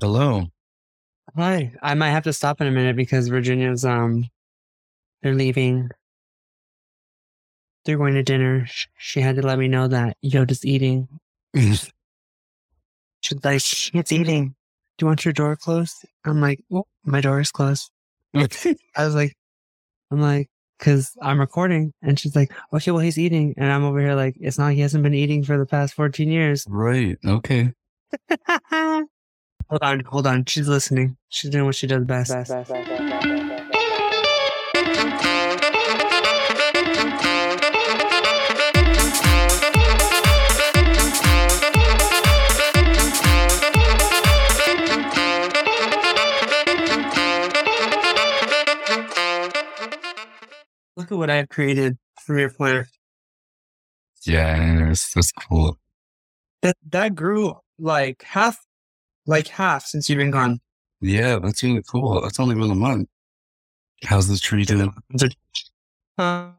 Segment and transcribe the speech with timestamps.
[0.00, 0.44] Hello.
[1.36, 1.72] Hi.
[1.82, 4.26] I might have to stop in a minute because Virginia's um
[5.22, 5.88] they're leaving.
[7.84, 8.66] They're going to dinner.
[8.98, 11.08] She had to let me know that Yoda's eating.
[11.54, 11.90] She's
[13.42, 13.62] like,
[13.94, 14.54] it's eating.
[14.98, 15.94] Do you want your door closed?
[16.24, 17.90] I'm like, well, my door is closed.
[18.34, 18.46] I
[18.98, 19.34] was like,
[20.10, 21.92] I'm like, cause I'm recording.
[22.02, 23.54] And she's like, okay, well, he's eating.
[23.56, 26.28] And I'm over here like, it's not, he hasn't been eating for the past 14
[26.30, 26.66] years.
[26.68, 27.16] right.
[27.26, 27.72] Okay.
[29.68, 30.44] hold on, hold on.
[30.44, 31.16] She's listening.
[31.28, 32.30] She's doing what she does best.
[50.96, 52.88] Look at what I've created for your plant.
[54.24, 55.78] Yes, that's cool.
[56.62, 58.65] That that grew like half,
[59.26, 60.60] like half since you've been gone.
[61.00, 62.20] Yeah, that's really cool.
[62.20, 63.08] That's only been a month.
[64.04, 64.92] How's the tree doing?
[66.18, 66.52] Huh?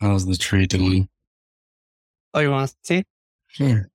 [0.00, 1.08] How's the tree doing?
[2.32, 3.04] Oh, you want to see?
[3.48, 3.88] Sure.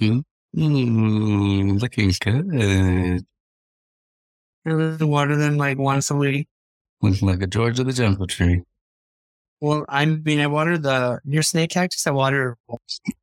[0.00, 0.22] Mm,
[0.56, 3.24] mm, looking good.
[4.64, 6.48] I water them like once a week.
[7.00, 8.62] Looking like a George of the Jungle tree.
[9.60, 12.06] Well, I mean, I water the your snake cactus.
[12.06, 12.56] I water,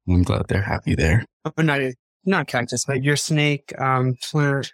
[0.08, 1.26] I'm glad they're happy there.
[1.46, 1.82] oh, not
[2.26, 4.74] not cactus, but your snake um plant.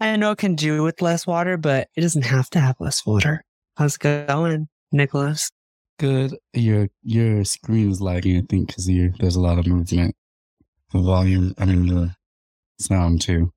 [0.00, 3.06] I know it can do with less water, but it doesn't have to have less
[3.06, 3.44] water.
[3.76, 5.50] How's it going, Nicholas?
[5.98, 6.36] Good.
[6.52, 10.14] Your your screen is lagging, I think, because there's a lot of movement.
[10.92, 12.14] The volume, I mean, the
[12.78, 13.52] sound too.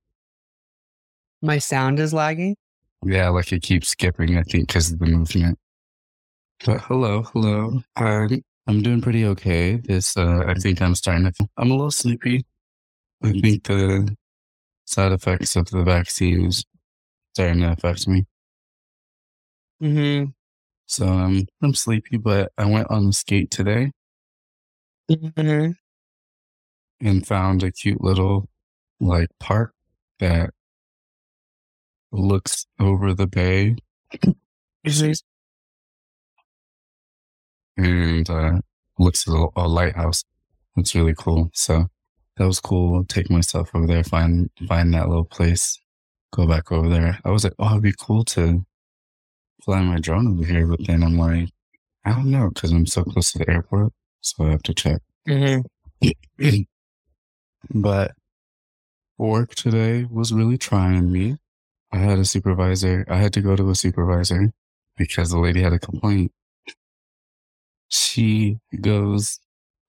[1.41, 2.55] My sound is lagging.
[3.05, 5.59] Yeah, like it keeps skipping, I think, because of the movement.
[6.65, 7.81] But hello, hello.
[7.95, 9.75] I'm, I'm doing pretty okay.
[9.75, 12.43] This, uh, I think I'm starting to, I'm a little sleepy.
[13.23, 14.15] I think the
[14.85, 16.65] side effects of the vaccines
[17.33, 18.25] starting to affect me.
[19.81, 20.31] Mm-hmm.
[20.85, 23.91] So um, I'm sleepy, but I went on the skate today
[25.11, 25.71] mm-hmm.
[27.05, 28.47] and found a cute little
[28.99, 29.73] like park
[30.19, 30.51] that
[32.11, 33.75] looks over the bay
[37.75, 38.59] and uh,
[38.97, 40.23] looks at a, a lighthouse.
[40.75, 41.49] It's really cool.
[41.53, 41.87] So
[42.37, 43.03] that was cool.
[43.05, 45.79] Take myself over there, find find that little place,
[46.33, 47.19] go back over there.
[47.25, 48.65] I was like, oh, it'd be cool to
[49.63, 51.49] fly my drone over here, but then I'm like,
[52.05, 55.01] I don't know because I'm so close to the airport, so I have to check.
[55.27, 56.09] Mm-hmm.
[57.73, 58.11] but
[59.17, 61.37] work today was really trying me.
[61.91, 63.05] I had a supervisor.
[63.09, 64.51] I had to go to a supervisor
[64.95, 66.31] because the lady had a complaint.
[67.89, 69.39] She goes,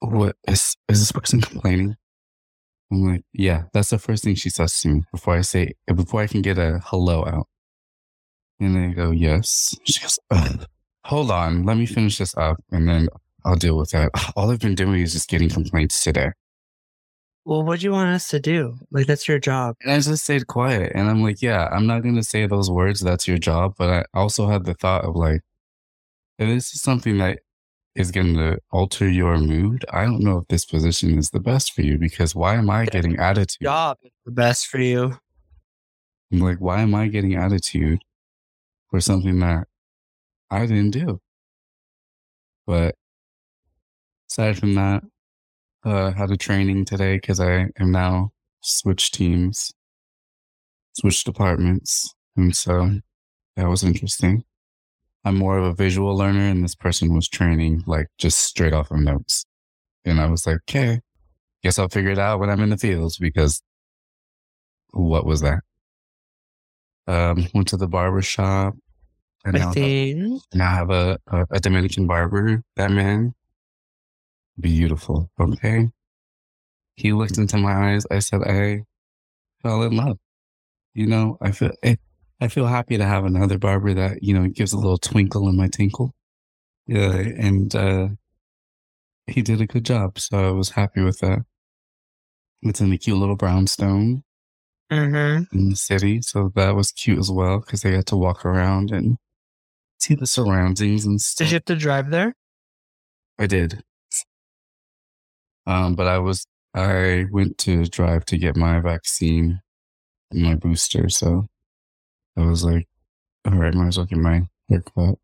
[0.00, 1.96] "What is is this person complaining?"
[2.90, 6.20] I'm like, "Yeah." That's the first thing she says to me before I say before
[6.22, 7.46] I can get a hello out.
[8.60, 10.66] And I go, "Yes." She goes, Ugh.
[11.04, 13.08] "Hold on, let me finish this up, and then
[13.44, 16.30] I'll deal with that." All I've been doing is just getting complaints today.
[17.48, 18.76] Well, what do you want us to do?
[18.90, 19.76] Like, that's your job.
[19.82, 20.92] And I just stayed quiet.
[20.94, 23.00] And I'm like, yeah, I'm not going to say those words.
[23.00, 23.72] That's your job.
[23.78, 25.40] But I also had the thought of like,
[26.38, 27.38] this is something that
[27.94, 31.72] is going to alter your mood, I don't know if this position is the best
[31.72, 33.62] for you because why am I getting attitude?
[33.62, 35.18] Job is the best for you.
[36.32, 38.00] I'm like, why am I getting attitude
[38.90, 39.66] for something that
[40.50, 41.20] I didn't do?
[42.66, 42.94] But
[44.30, 45.02] aside from that,
[45.84, 49.72] uh, had a training today because I am now switched teams,
[50.92, 52.14] switched departments.
[52.36, 53.00] And so
[53.56, 54.44] that was interesting.
[55.24, 58.90] I'm more of a visual learner and this person was training like just straight off
[58.90, 59.44] of notes.
[60.04, 61.00] And I was like, okay,
[61.62, 63.62] guess I'll figure it out when I'm in the fields because
[64.92, 65.60] what was that?
[67.06, 68.74] Um, went to the barber shop
[69.44, 70.42] and I now, think.
[70.54, 73.34] now I have a, a, a Dominican barber, that man.
[74.60, 75.30] Beautiful.
[75.40, 75.88] Okay.
[76.96, 78.04] He looked into my eyes.
[78.10, 78.82] I said, I
[79.62, 80.18] fell in love.
[80.94, 81.96] You know, I feel, I,
[82.40, 85.56] I feel happy to have another barber that, you know, gives a little twinkle in
[85.56, 86.14] my tinkle.
[86.86, 87.14] Yeah.
[87.16, 88.08] And, uh,
[89.26, 90.18] he did a good job.
[90.18, 91.40] So I was happy with that.
[92.62, 94.22] It's in the cute little brownstone
[94.90, 95.54] Mm-hmm.
[95.54, 96.22] in the city.
[96.22, 99.18] So that was cute as well because they got to walk around and
[100.00, 101.44] see the surroundings and stuff.
[101.48, 102.34] Did you have to drive there?
[103.38, 103.82] I did.
[105.66, 109.60] Um, but I was, I went to drive to get my vaccine,
[110.32, 111.10] my booster.
[111.10, 111.48] So
[112.38, 112.86] I was like,
[113.44, 115.18] all right, might as well get my haircut.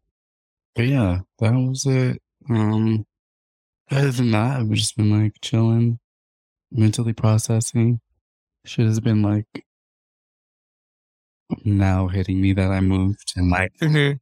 [0.74, 2.20] But yeah, that was it.
[2.50, 3.06] Um,
[3.90, 6.00] other than that, I've just been like chilling,
[6.72, 8.00] mentally processing.
[8.64, 9.64] shit has been like
[11.64, 13.72] now hitting me that I moved and like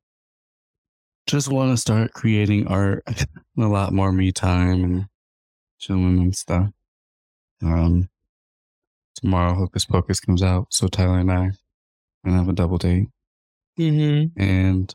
[1.27, 3.05] just want to start creating art,
[3.59, 5.07] a lot more me time and
[5.79, 6.69] chilling and stuff.
[7.63, 8.11] Um,
[9.15, 11.53] tomorrow Hocus Pocus comes out, so Tyler and I
[12.25, 13.09] gonna have a double date.
[13.79, 14.33] Mhm.
[14.37, 14.95] And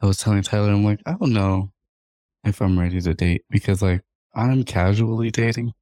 [0.00, 1.72] I was telling Tyler, I'm like, I don't know
[2.44, 4.02] if I'm ready to date because like
[4.34, 5.72] I'm casually dating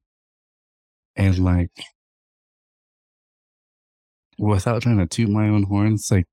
[1.15, 1.71] and like
[4.37, 6.25] without trying to toot my own horns, like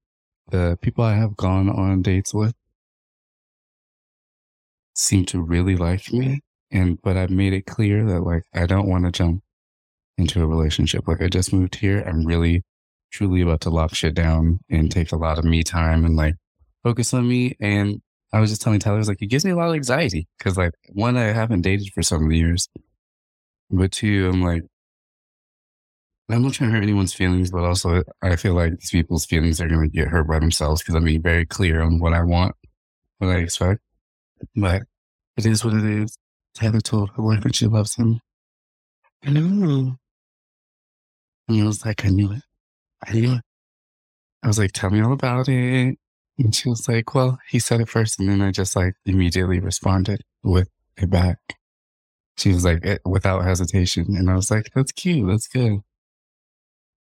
[0.51, 2.55] the people I have gone on dates with
[4.95, 6.41] seem to really like me.
[6.71, 9.43] And but I've made it clear that like I don't want to jump
[10.19, 11.09] into a relationship.
[11.09, 12.03] Like I just moved here.
[12.07, 12.63] I'm really
[13.11, 14.89] truly about to lock shit down and mm-hmm.
[14.89, 16.35] take a lot of me time and like
[16.83, 17.57] focus on me.
[17.61, 18.01] And
[18.33, 20.29] I was just telling Tyler, I was like, it gives me a lot of anxiety
[20.39, 22.69] because like one, I haven't dated for so many years,
[23.71, 24.63] but two, I'm like,
[26.29, 29.61] I'm not trying to hurt anyone's feelings, but also I feel like these people's feelings
[29.61, 32.23] are going to get hurt by themselves because I'm being very clear on what I
[32.23, 32.55] want,
[33.19, 33.81] what I expect.
[34.55, 34.83] But
[35.37, 36.17] it is what it is.
[36.55, 38.21] Tyler told her boyfriend she loves him.
[39.25, 39.97] I know.
[41.49, 42.43] And I was like, I knew it.
[43.07, 43.41] I.
[44.43, 45.99] I was like, tell me all about it.
[46.39, 48.19] And she was like, well, he said it first.
[48.19, 51.39] And then I just like immediately responded with it back.
[52.39, 54.17] She was like, eh, without hesitation.
[54.17, 55.29] And I was like, that's cute.
[55.29, 55.81] That's good.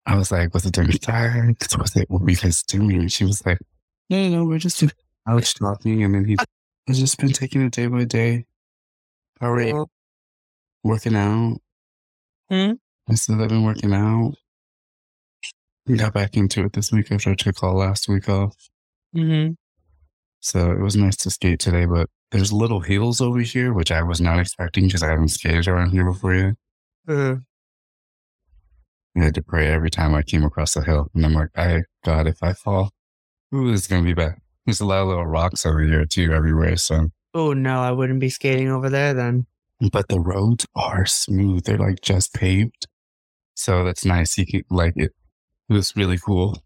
[0.06, 1.76] I was like, was it during sex?
[1.76, 2.92] Was it, what were you guys doing?
[2.92, 3.58] And she was like,
[4.08, 4.82] no, no, no, we're just
[5.26, 6.02] couch talking.
[6.04, 6.38] And then he's
[6.88, 8.46] I've just been taking it day by day.
[9.40, 9.74] All right.
[9.74, 9.90] Well,
[10.84, 11.58] Working out.
[12.48, 12.72] Hmm?
[13.10, 14.34] I said I've been working out.
[15.94, 18.56] Got back into it this week after I took all last week off.
[19.14, 19.56] Mhm.
[20.40, 24.02] So it was nice to skate today, but there's little hills over here, which I
[24.02, 26.54] was not expecting because I haven't skated around here before yet.
[27.08, 27.36] Uh,
[29.16, 31.08] I had to pray every time I came across the hill.
[31.14, 32.90] And I'm like, I, God, if I fall,
[33.54, 34.34] ooh, is going to be bad.
[34.66, 36.76] There's a lot of little rocks over here too, everywhere.
[36.76, 39.46] So, oh no, I wouldn't be skating over there then.
[39.92, 41.64] but the roads are smooth.
[41.64, 42.86] They're like just paved.
[43.54, 44.36] So that's nice.
[44.36, 45.12] You can like it.
[45.68, 46.62] It was really cool.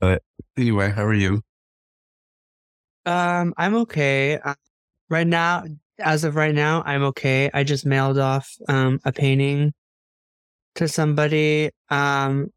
[0.00, 0.22] But
[0.56, 1.42] anyway, how are you?
[3.04, 4.38] Um, I'm okay.
[4.38, 4.54] Uh,
[5.08, 5.64] right now,
[5.98, 7.50] as of right now, I'm okay.
[7.54, 9.72] I just mailed off um a painting
[10.76, 11.70] to somebody.
[11.90, 12.52] Um,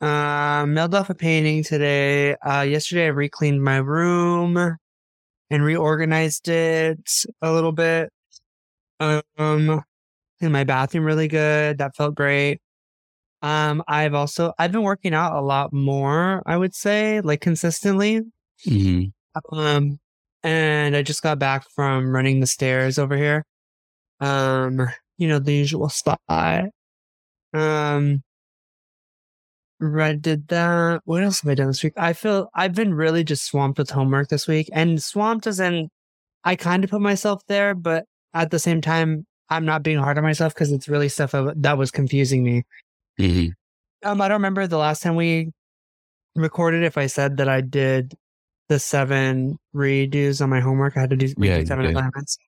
[0.00, 2.36] uh, mailed off a painting today.
[2.36, 4.76] Uh, yesterday I recleaned my room
[5.50, 8.10] and reorganized it a little bit.
[9.00, 9.82] Um,
[10.40, 11.78] in my bathroom really good.
[11.78, 12.60] That felt great.
[13.42, 16.42] Um, I've also I've been working out a lot more.
[16.46, 18.22] I would say like consistently.
[18.64, 19.04] hmm
[19.52, 19.98] Um,
[20.42, 23.44] and I just got back from running the stairs over here.
[24.20, 24.88] Um,
[25.18, 26.20] you know, the usual spot.
[27.52, 28.22] Um,
[29.80, 31.00] right, did that.
[31.04, 31.94] What else have I done this week?
[31.96, 35.88] I feel I've been really just swamped with homework this week and swamped as in
[36.44, 40.18] I kind of put myself there, but at the same time, I'm not being hard
[40.18, 42.64] on myself because it's really stuff that was confusing me.
[43.18, 43.48] Hmm
[44.02, 45.52] Um, I don't remember the last time we
[46.34, 48.14] recorded if I said that I did
[48.68, 50.96] the seven redos on my homework.
[50.96, 51.96] I had to do Yeah, seven did.
[51.96, 52.38] assignments.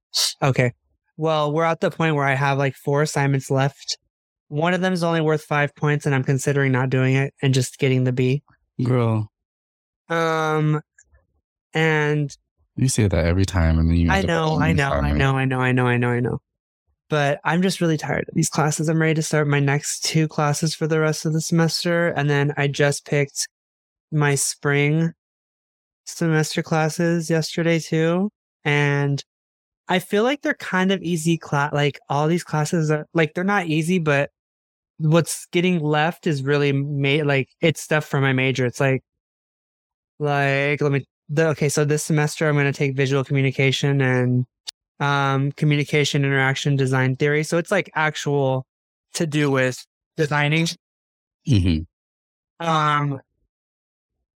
[0.42, 0.72] Okay.
[1.16, 3.98] Well, we're at the point where I have like four assignments left.
[4.48, 7.52] One of them is only worth five points, and I'm considering not doing it and
[7.52, 8.42] just getting the B.
[8.82, 9.30] Girl,
[10.08, 10.80] Um,
[11.74, 12.34] and
[12.76, 14.10] you say that every time, and then you.
[14.10, 16.38] I know, I know, I know, I know, I know, I know, I know.
[17.08, 18.88] But I'm just really tired of these classes.
[18.88, 22.08] I'm ready to start my next two classes for the rest of the semester.
[22.08, 23.48] And then I just picked
[24.12, 25.12] my spring
[26.04, 28.30] semester classes yesterday too.
[28.64, 29.24] And
[29.88, 31.72] I feel like they're kind of easy class.
[31.72, 34.30] Like all these classes are like, they're not easy, but
[34.98, 38.66] what's getting left is really made like it's stuff for my major.
[38.66, 39.02] It's like,
[40.18, 41.68] like, let me, the, okay.
[41.68, 44.44] So this semester I'm going to take visual communication and
[45.00, 47.44] um, communication, interaction, design theory.
[47.44, 48.66] So it's like actual
[49.14, 49.84] to do with
[50.16, 50.66] designing.
[51.46, 51.86] Mhm.
[52.60, 53.20] Um,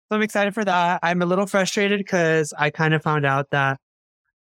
[0.09, 0.99] so I'm excited for that.
[1.03, 3.79] I'm a little frustrated because I kind of found out that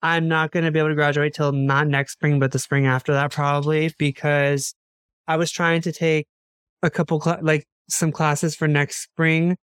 [0.02, 2.86] I'm not going to be able to graduate till not next spring, but the spring
[2.86, 4.74] after that probably because
[5.28, 6.28] I was trying to take
[6.84, 9.58] a couple cla- like some classes for next spring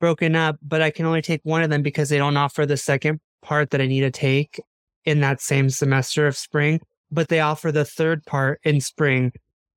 [0.00, 2.76] broken up, but I can only take one of them because they don't offer the
[2.76, 4.60] second part that I need to take
[5.08, 9.32] in that same semester of spring, but they offer the third part in spring.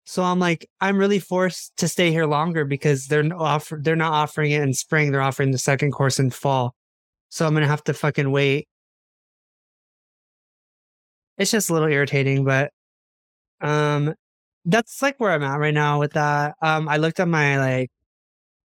[0.05, 4.13] So I'm like, I'm really forced to stay here longer because they're offer they're not
[4.13, 5.11] offering it in spring.
[5.11, 6.75] They're offering the second course in fall.
[7.29, 8.67] So I'm gonna have to fucking wait.
[11.37, 12.71] It's just a little irritating, but
[13.61, 14.13] um
[14.65, 16.55] that's like where I'm at right now with that.
[16.61, 17.91] Um, I looked at my like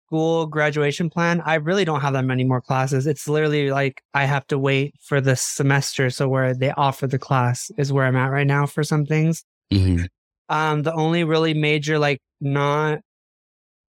[0.06, 1.42] school graduation plan.
[1.44, 3.06] I really don't have that many more classes.
[3.06, 6.10] It's literally like I have to wait for the semester.
[6.10, 9.44] So where they offer the class is where I'm at right now for some things.
[9.72, 10.04] hmm
[10.48, 13.00] Um, the only really major like not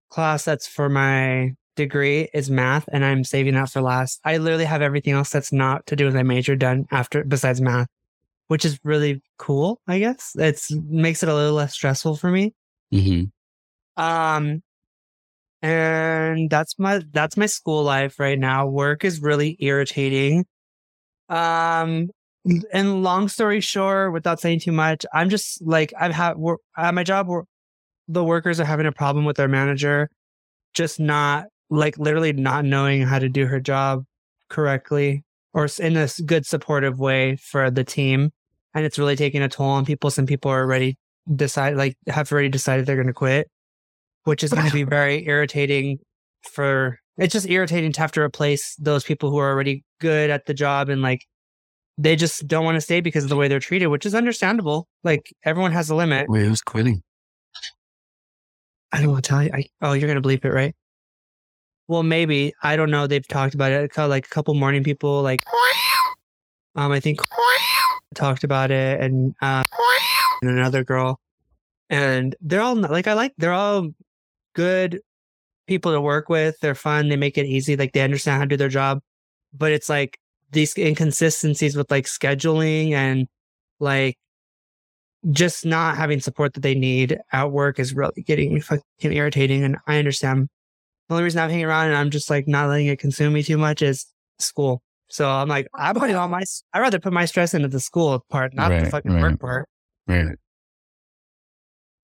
[0.09, 4.19] class that's for my degree is math, and I'm saving that for last.
[4.25, 7.61] I literally have everything else that's not to do with my major done after besides
[7.61, 7.87] math,
[8.47, 9.79] which is really cool.
[9.87, 12.53] I guess it's makes it a little less stressful for me.
[12.91, 13.25] hmm
[13.97, 14.63] Um,
[15.67, 18.67] and that's my that's my school life right now.
[18.67, 20.45] Work is really irritating.
[21.27, 22.09] Um,
[22.71, 26.35] and long story short, without saying too much, I'm just like I've had
[26.77, 27.27] at my job.
[28.07, 30.09] The workers are having a problem with their manager,
[30.73, 34.05] just not like literally not knowing how to do her job
[34.49, 38.31] correctly or in a good supportive way for the team,
[38.73, 40.11] and it's really taking a toll on people.
[40.11, 40.97] Some people are already
[41.35, 43.49] decide like have already decided they're going to quit,
[44.27, 45.99] which is going to be very irritating.
[46.43, 50.45] For it's just irritating to have to replace those people who are already good at
[50.45, 51.25] the job and like
[51.97, 54.87] they just don't want to stay because of the way they're treated, which is understandable.
[55.03, 56.29] Like everyone has a limit.
[56.29, 57.01] Wait, who's quitting?
[58.91, 59.49] I don't want to tell you.
[59.53, 60.75] I, oh, you're gonna bleep it, right?
[61.87, 63.07] Well, maybe I don't know.
[63.07, 63.91] They've talked about it.
[63.91, 65.41] Kind Like a couple morning people, like
[66.75, 67.19] um, I think
[68.13, 69.63] talked about it, and uh,
[70.41, 71.19] and another girl,
[71.89, 73.33] and they're all like I like.
[73.37, 73.89] They're all
[74.57, 74.99] good
[75.67, 76.59] people to work with.
[76.59, 77.09] They're fun.
[77.09, 77.77] They make it easy.
[77.77, 78.99] Like they understand how to do their job,
[79.53, 80.17] but it's like
[80.51, 83.27] these inconsistencies with like scheduling and
[83.79, 84.17] like
[85.31, 88.81] just not having support that they need at work is really getting fucking
[89.13, 89.63] irritating.
[89.63, 90.49] And I understand.
[91.07, 93.41] The only reason I'm hanging around and I'm just like not letting it consume me
[93.41, 94.07] too much is
[94.39, 94.81] school.
[95.07, 98.25] So I'm like, I'm putting all my, I'd rather put my stress into the school
[98.29, 99.21] part, not the fucking right.
[99.21, 99.69] work part.
[100.05, 100.35] Right.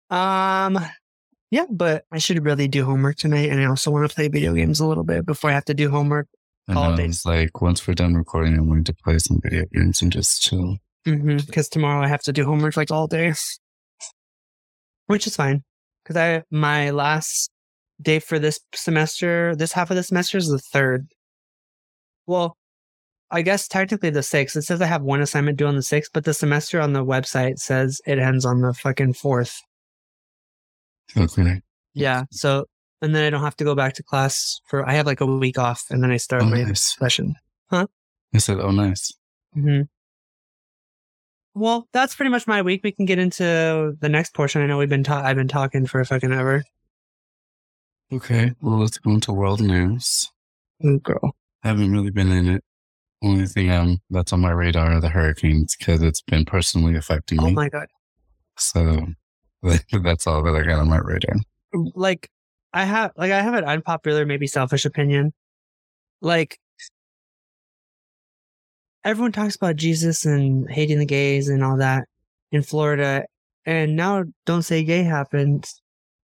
[0.10, 0.80] Um,
[1.54, 3.52] yeah, but I should really do homework tonight.
[3.52, 5.76] And I also want to play video games a little bit before I have to
[5.76, 6.28] do homework.
[6.68, 7.06] And All day.
[7.06, 10.42] was like, once we're done recording, I'm going to play some video games and just
[10.42, 10.78] chill.
[11.06, 11.62] Because Mm-hmm.
[11.72, 13.34] tomorrow I have to do homework like all day,
[15.06, 15.62] which is fine.
[16.04, 17.52] Because I my last
[18.02, 21.06] day for this semester, this half of the semester is the third.
[22.26, 22.58] Well,
[23.30, 24.56] I guess technically the sixth.
[24.56, 27.06] It says I have one assignment due on the sixth, but the semester on the
[27.06, 29.62] website says it ends on the fucking fourth.
[31.18, 31.62] Okay.
[31.94, 32.24] Yeah.
[32.32, 32.66] So
[33.02, 34.88] and then I don't have to go back to class for.
[34.88, 36.96] I have like a week off, and then I start Oh, my nice.
[36.98, 37.36] session.
[37.70, 37.88] Huh?
[38.34, 39.12] I said, oh, nice.
[39.54, 39.82] hmm
[41.54, 42.82] Well, that's pretty much my week.
[42.84, 44.62] We can get into the next portion.
[44.62, 46.64] I know we've been ta- I've been talking for a fucking ever.
[48.12, 48.54] Okay.
[48.62, 50.32] Well, let's go into world news.
[50.86, 51.36] Ooh, girl.
[51.64, 52.64] I haven't really been in it.
[53.24, 57.38] Only thing um that's on my radar are the hurricanes because it's been personally affecting
[57.42, 57.46] me.
[57.48, 57.88] Oh my god.
[58.58, 59.08] So
[60.04, 61.36] that's all that I got on my radar.
[61.96, 62.30] Like
[62.74, 65.34] I have like I have an unpopular, maybe selfish opinion.
[66.22, 66.60] Like
[69.04, 72.08] everyone talks about Jesus and hating the gays and all that
[72.52, 73.26] in Florida,
[73.66, 75.68] and now "Don't Say Gay" happened,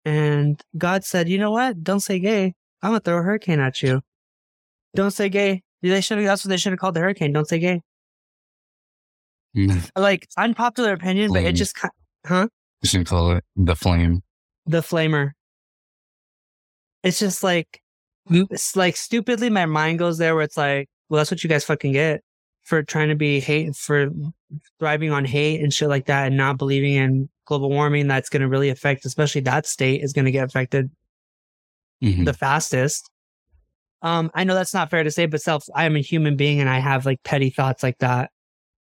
[0.04, 1.84] and God said, "You know what?
[1.84, 2.54] Don't say gay.
[2.82, 4.01] I'm gonna throw a hurricane at you.
[4.96, 5.62] Don't say gay.
[5.82, 6.20] They should.
[6.20, 7.34] That's what they should have called the hurricane.
[7.34, 7.82] Don't say gay.
[9.56, 11.77] Mm, Like unpopular opinion, but it just
[12.25, 12.48] huh?
[12.86, 14.22] You should call it the flame.
[14.68, 15.32] the flamer.
[17.01, 17.82] It's just like,
[18.30, 21.63] it's like stupidly, my mind goes there where it's like, well, that's what you guys
[21.63, 22.22] fucking get
[22.62, 24.10] for trying to be hate, for
[24.77, 28.42] thriving on hate and shit like that and not believing in global warming that's going
[28.44, 30.92] to really affect, especially that state is going to get affected
[32.04, 32.25] Mhm.
[32.25, 33.10] the fastest.
[34.04, 36.60] Um, I know that's not fair to say, but self, I am a human being
[36.60, 38.30] and I have like petty thoughts like that,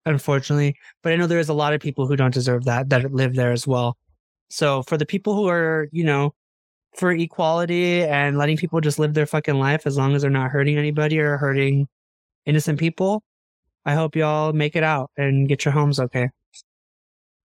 [0.05, 0.75] unfortunately.
[1.03, 3.51] But I know there's a lot of people who don't deserve that that live there
[3.51, 3.98] as well.
[4.50, 6.34] So for the people who are, you know,
[6.96, 10.51] for equality and letting people just live their fucking life as long as they're not
[10.51, 11.88] hurting anybody or hurting
[12.46, 13.24] innocent people,
[13.86, 16.29] I hope y'all make it out and get your homes okay.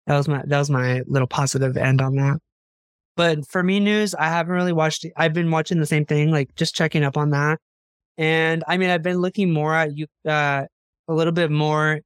[0.08, 2.40] That was my that was my little positive end on that.
[3.16, 5.06] But for me, news, I haven't really watched.
[5.16, 7.60] I've been watching the same thing, like just checking up on that.
[8.18, 10.66] And I mean, I've been looking more at you, uh,
[11.08, 12.02] a little bit more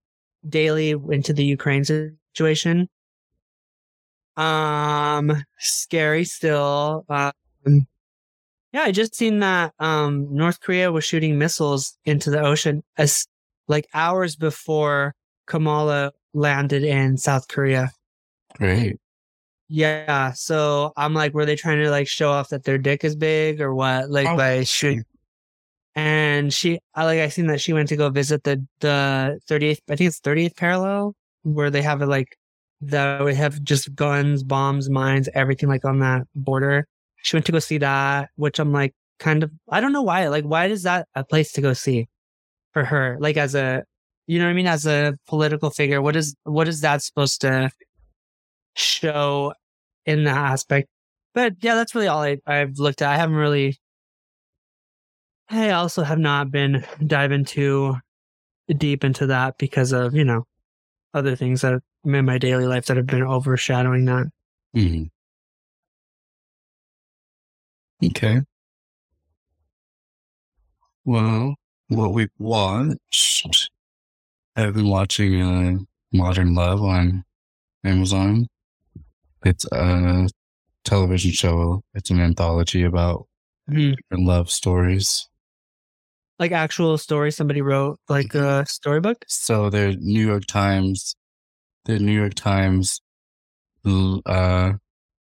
[0.50, 2.90] daily into the Ukraine situation.
[4.36, 7.06] Um, scary still.
[7.10, 7.32] Um,
[8.72, 13.26] yeah, I just seen that um North Korea was shooting missiles into the ocean as
[13.68, 15.16] like hours before
[15.48, 17.92] Kamala landed in South Korea.
[18.56, 18.98] Great.
[19.70, 23.16] Yeah, so I'm like, were they trying to like show off that their dick is
[23.16, 24.10] big or what?
[24.10, 24.38] Like Oh.
[24.38, 25.04] by shooting.
[25.98, 29.80] And she, I like, I seen that she went to go visit the the 38th,
[29.90, 32.38] I think it's 30th parallel, where they have it like
[32.82, 36.86] that would have just guns, bombs, mines, everything like on that border.
[37.24, 40.28] She went to go see that, which I'm like, kind of, I don't know why.
[40.28, 42.08] Like, why is that a place to go see
[42.74, 43.18] for her?
[43.20, 43.84] Like, as a,
[44.28, 44.68] you know what I mean?
[44.68, 47.72] As a political figure, what is, what is that supposed to
[48.76, 49.52] show
[50.06, 50.90] in that aspect?
[51.34, 53.12] But yeah, that's really all I, I've looked at.
[53.12, 53.80] I haven't really,
[55.50, 57.96] I also have not been diving too
[58.78, 60.46] deep into that because of, you know,
[61.14, 64.28] other things that in my daily life that have been overshadowing that.
[64.74, 65.04] hmm
[68.04, 68.42] Okay.
[71.06, 71.56] Well,
[71.88, 73.70] what we've watched,
[74.56, 75.78] I've been watching uh,
[76.14, 77.24] Modern Love on
[77.84, 78.48] Amazon.
[79.46, 80.28] It's a
[80.84, 81.84] television show.
[81.94, 83.28] It's an anthology about
[83.70, 83.96] Mhm.
[83.98, 85.28] different love stories.
[86.40, 89.26] Like actual story somebody wrote, like a storybook.
[89.28, 91.16] So they're New York Times,
[91.86, 93.02] the New York Times,
[93.86, 94.74] uh, I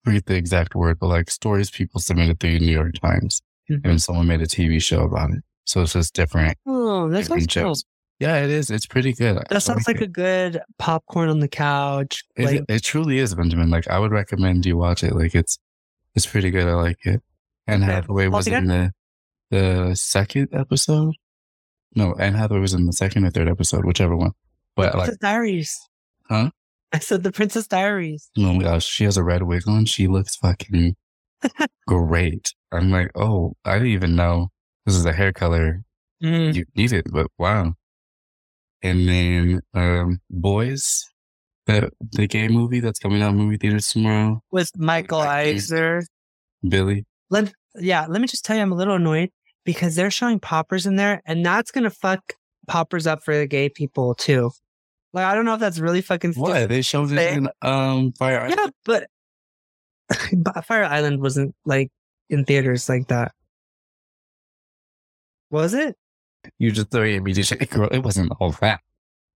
[0.03, 3.82] forget the exact word, but like stories people submitted through the New York Times, Mhm.
[3.86, 5.43] and someone made a TV show about it.
[5.65, 6.58] So it's just different.
[6.65, 7.89] Oh, that sounds different cool.
[8.20, 8.70] Yeah, it is.
[8.70, 9.38] It's pretty good.
[9.38, 10.03] I That sounds like it.
[10.03, 12.24] a good popcorn on the couch.
[12.36, 13.70] It, Like, it truly is, Benjamin.
[13.70, 15.13] Like I would recommend you watch it.
[15.15, 15.58] Like it's
[16.15, 16.67] it's pretty good.
[16.67, 17.22] I like it.
[17.67, 17.91] Anne Okay.
[17.91, 18.93] Hathaway was in the
[19.54, 21.14] the second episode.
[21.96, 24.32] No, Anne Hathaway was in the second or third episode, whichever one.
[24.76, 25.80] But like, Princess Diaries.
[26.28, 26.50] Huh?
[26.92, 28.30] I said the Princess Diaries.
[28.38, 29.86] oh my gosh, she has a red wig on.
[29.86, 30.96] She looks fucking
[31.88, 32.54] great.
[32.72, 34.50] I'm like, oh, I didn't even know
[34.86, 35.84] this is a hair color
[36.24, 36.56] Mm.
[36.56, 37.74] you need it, but wow.
[38.82, 41.06] And then um Bros,
[41.66, 44.42] the the gay movie that's coming out in movie theaters tomorrow.
[44.50, 45.20] With Michael.
[45.20, 46.02] Eisner.
[46.68, 47.06] Billy.
[47.30, 49.32] Let yeah, let me just tell you, I'm a little annoyed
[49.65, 52.34] because they're showing poppers in there, and that's gonna fuck
[52.67, 54.51] poppers up for the gay people too.
[55.13, 56.70] Like I don't know if that's really fucking What?
[56.70, 58.55] They showed it in um Fire Island.
[58.58, 59.08] Yeah, but,
[60.38, 61.91] but Fire Island wasn't like
[62.29, 63.34] in theaters like that.
[65.51, 65.96] Was it?
[66.58, 67.88] You just throw your immediate girl.
[67.89, 68.82] It wasn't all that.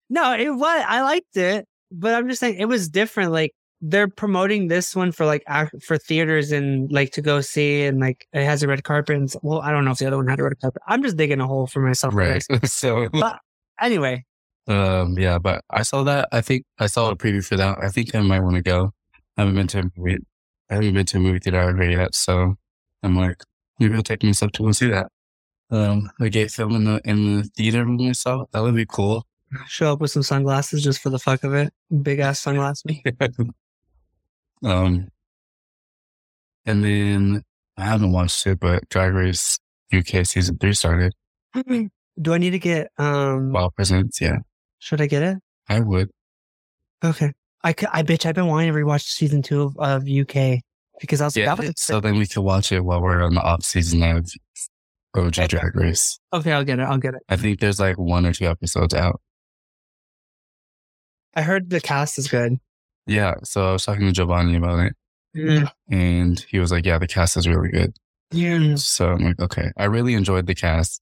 [0.10, 0.84] No, it was.
[0.88, 3.32] I liked it, but I'm just saying it was different.
[3.32, 5.44] Like they're promoting this one for like
[5.82, 9.16] for theaters and like to go see, and like it has a red carpet.
[9.16, 10.82] And well, I don't know if the other one had a red carpet.
[10.88, 12.14] I'm just digging a hole for myself.
[12.16, 12.44] Right.
[12.66, 13.40] so But
[13.80, 14.26] anyway,
[14.68, 16.30] um yeah, but I saw that.
[16.32, 17.78] I think I saw a preview for that.
[17.82, 18.94] I think I might want to go.
[19.38, 20.18] I haven't been to a movie
[20.70, 22.56] I haven't been to a movie theater yet, so
[23.04, 23.44] I'm like,
[23.80, 25.08] maybe I'll take myself to go see that.
[25.72, 28.50] Um a gay film in the in the theater by myself.
[28.54, 29.26] That would be cool.
[29.68, 31.72] show up with some sunglasses just for the fuck of it.
[32.02, 32.84] Big ass sunglasses.
[34.64, 35.08] um,
[36.66, 37.44] and then
[37.78, 39.58] I haven't watched it, but Drag Race
[39.94, 41.14] UK season three started.
[41.54, 43.52] Do I need to get um?
[43.52, 44.38] WOW Presents, yeah,
[44.80, 45.38] Should I get it?
[45.70, 46.10] I would.
[47.04, 47.32] Okay.
[47.64, 48.26] I, I bitch.
[48.26, 50.60] I've been wanting to rewatch season two of, of UK
[51.00, 53.42] because I was Yeah, was so then we could watch it while we're on the
[53.42, 54.30] off season of
[55.16, 56.20] OG Drag Race.
[56.34, 56.52] okay.
[56.52, 56.84] I'll get it.
[56.84, 57.22] I'll get it.
[57.30, 59.22] I think there's like one or two episodes out.
[61.36, 62.58] I heard the cast is good.
[63.08, 64.94] Yeah, so I was talking to Giovanni about it,
[65.36, 65.70] Mm.
[65.90, 67.96] and he was like, "Yeah, the cast is really good."
[68.32, 68.76] Yeah.
[68.76, 71.02] So I'm like, "Okay." I really enjoyed the cast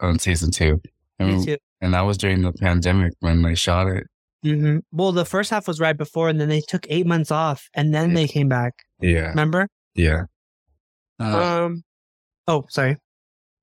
[0.00, 0.80] on season two,
[1.18, 1.56] Me and, too.
[1.80, 4.06] and that was during the pandemic when they shot it.
[4.42, 7.68] hmm Well, the first half was right before, and then they took eight months off,
[7.74, 8.74] and then they came back.
[9.00, 9.68] Yeah, Remember?
[9.94, 10.24] yeah.
[11.18, 11.82] Uh, Um.
[12.46, 12.96] Oh, sorry.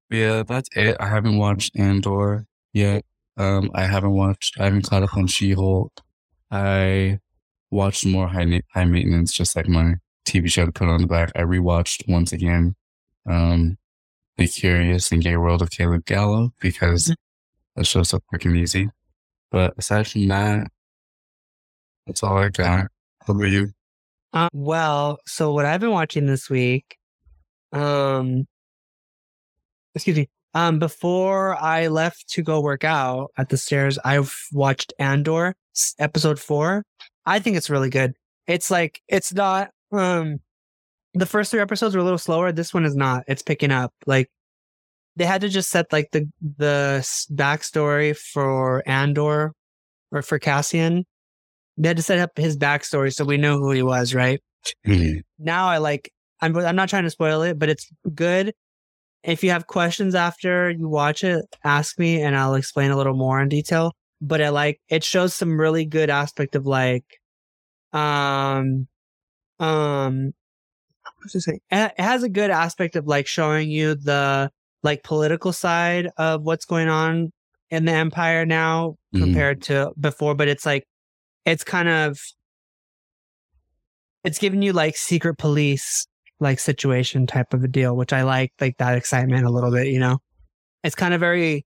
[0.10, 0.98] Yeah, that's it.
[1.00, 3.06] I haven't watched Andor yet.
[3.38, 4.60] Um, I haven't watched.
[4.60, 5.92] I haven't caught up on She-Hulk.
[6.52, 7.20] I
[7.74, 11.08] watched more high Na- high maintenance, just like my TV show to put on the
[11.08, 11.32] back.
[11.36, 12.76] I rewatched once again,
[13.30, 13.78] um,
[14.38, 17.14] The Curious and Gay World of Caleb Gallo because
[17.76, 18.90] that show's so freaking easy.
[19.52, 20.68] But aside from that,
[22.08, 22.88] that's all I got.
[23.26, 23.72] How about you?
[24.34, 26.98] Uh, well, so what I've been watching this week,
[27.72, 28.48] um,
[29.94, 34.94] excuse me, um, before I left to go work out at the stairs, I've watched
[35.00, 35.56] Andor
[36.00, 36.84] episode four.
[37.26, 38.14] I think it's really good.
[38.48, 40.40] It's like it's not um,
[41.14, 42.52] the first three episodes were a little slower.
[42.52, 43.24] This one is not.
[43.28, 43.94] It's picking up.
[44.06, 44.30] Like
[45.16, 47.00] they had to just set like the the
[47.34, 49.54] backstory for Andor
[50.12, 51.06] or for Cassian.
[51.78, 54.40] They had to set up his backstory so we know who he was, right?
[55.40, 58.54] now I like I'm I'm not trying to spoil it, but it's good.
[59.24, 63.16] If you have questions after you watch it, ask me and I'll explain a little
[63.16, 63.94] more in detail.
[64.26, 67.04] But I like it shows some really good aspect of like
[67.92, 68.88] um
[69.60, 70.34] um
[71.20, 71.60] what's it say?
[71.70, 74.50] It has a good aspect of like showing you the
[74.82, 77.32] like political side of what's going on
[77.70, 79.20] in the empire now Mhm.
[79.20, 80.86] compared to before, but it's like
[81.46, 82.18] it's kind of
[84.24, 86.08] it's giving you like secret police
[86.40, 89.88] like situation type of a deal, which I like, like that excitement a little bit,
[89.88, 90.20] you know?
[90.84, 91.66] It's kind of very,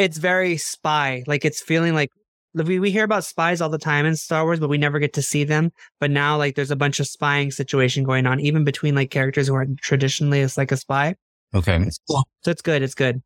[0.00, 1.22] it's very spy.
[1.26, 2.10] Like it's feeling like
[2.54, 5.12] we, we hear about spies all the time in Star Wars, but we never get
[5.14, 5.70] to see them.
[6.00, 9.46] But now like there's a bunch of spying situation going on, even between like characters
[9.46, 11.14] who aren't traditionally as like a spy.
[11.54, 11.88] Okay.
[12.06, 12.82] So it's good.
[12.82, 13.22] It's good.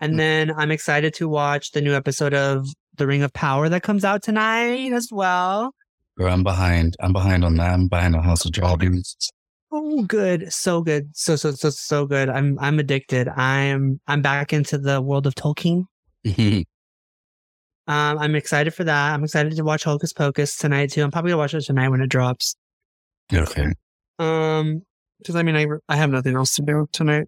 [0.00, 0.16] And Mm.
[0.18, 4.04] then I'm excited to watch the new episode of The Ring of Power that comes
[4.04, 5.72] out tonight as well.
[6.18, 6.96] Girl, I'm behind.
[7.00, 7.72] I'm behind on that.
[7.72, 9.16] I'm behind on House of Dragons.
[9.76, 10.52] Oh, good.
[10.52, 11.16] So good.
[11.16, 12.28] So, so, so, so good.
[12.28, 13.26] I'm, I'm addicted.
[13.28, 15.86] I'm, I'm back into the world of Tolkien.
[17.86, 19.12] Um, I'm excited for that.
[19.12, 21.02] I'm excited to watch Hocus Pocus tonight too.
[21.02, 22.56] I'm probably gonna watch it tonight when it drops.
[23.30, 23.72] okay.
[24.18, 24.80] Um,
[25.18, 27.26] because I mean, I, I have nothing else to do tonight.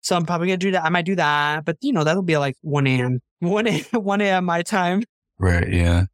[0.00, 0.84] So I'm probably gonna do that.
[0.84, 3.20] I might do that, but you know, that'll be like 1 a.m.
[3.40, 3.84] 1 a.m.
[3.92, 4.44] 1 a.m.
[4.46, 5.02] my time.
[5.38, 5.70] Right.
[5.70, 6.04] Yeah.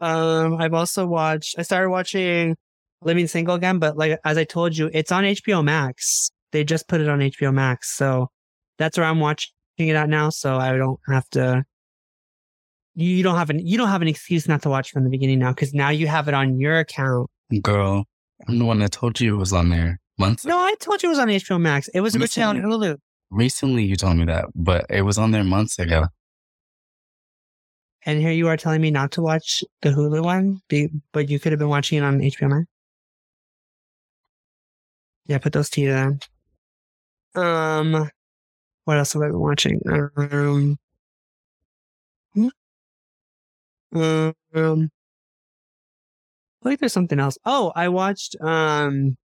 [0.00, 2.54] Um, I've also watched, I started watching
[3.02, 6.30] Living Single again, but like, as I told you, it's on HBO Max.
[6.52, 7.94] They just put it on HBO Max.
[7.96, 8.28] So
[8.78, 10.30] that's where I'm watching it at now.
[10.30, 11.64] So I don't have to,
[12.94, 15.38] you, don't have an, you don't have an excuse not to watch from the beginning
[15.38, 15.52] now.
[15.52, 17.30] Cause now you have it on your account.
[17.62, 18.04] Girl,
[18.48, 20.44] I'm the one that told you it was on there months.
[20.44, 21.88] No, I told you it was on HBO Max.
[21.88, 22.96] It was originally on Hulu.
[23.30, 26.06] Recently, you told me that, but it was on there months ago.
[28.06, 30.62] And here you are telling me not to watch the Hulu one,
[31.12, 32.66] but you could have been watching it on HBO Max.
[35.28, 36.20] Yeah, put those you then.
[37.34, 38.10] Um,
[38.84, 39.80] what else have I been watching?
[39.86, 40.78] Um,
[42.34, 42.48] hmm?
[43.92, 44.90] um,
[46.64, 47.36] I think there's something else.
[47.44, 48.36] Oh, I watched.
[48.40, 49.18] Um,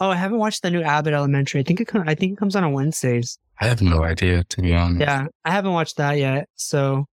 [0.00, 1.60] oh, I haven't watched the new Abbott Elementary.
[1.60, 1.86] I think it.
[1.86, 3.38] Com- I think it comes on on Wednesdays.
[3.60, 5.00] I have no idea, to be honest.
[5.00, 6.48] Yeah, I haven't watched that yet.
[6.56, 7.06] So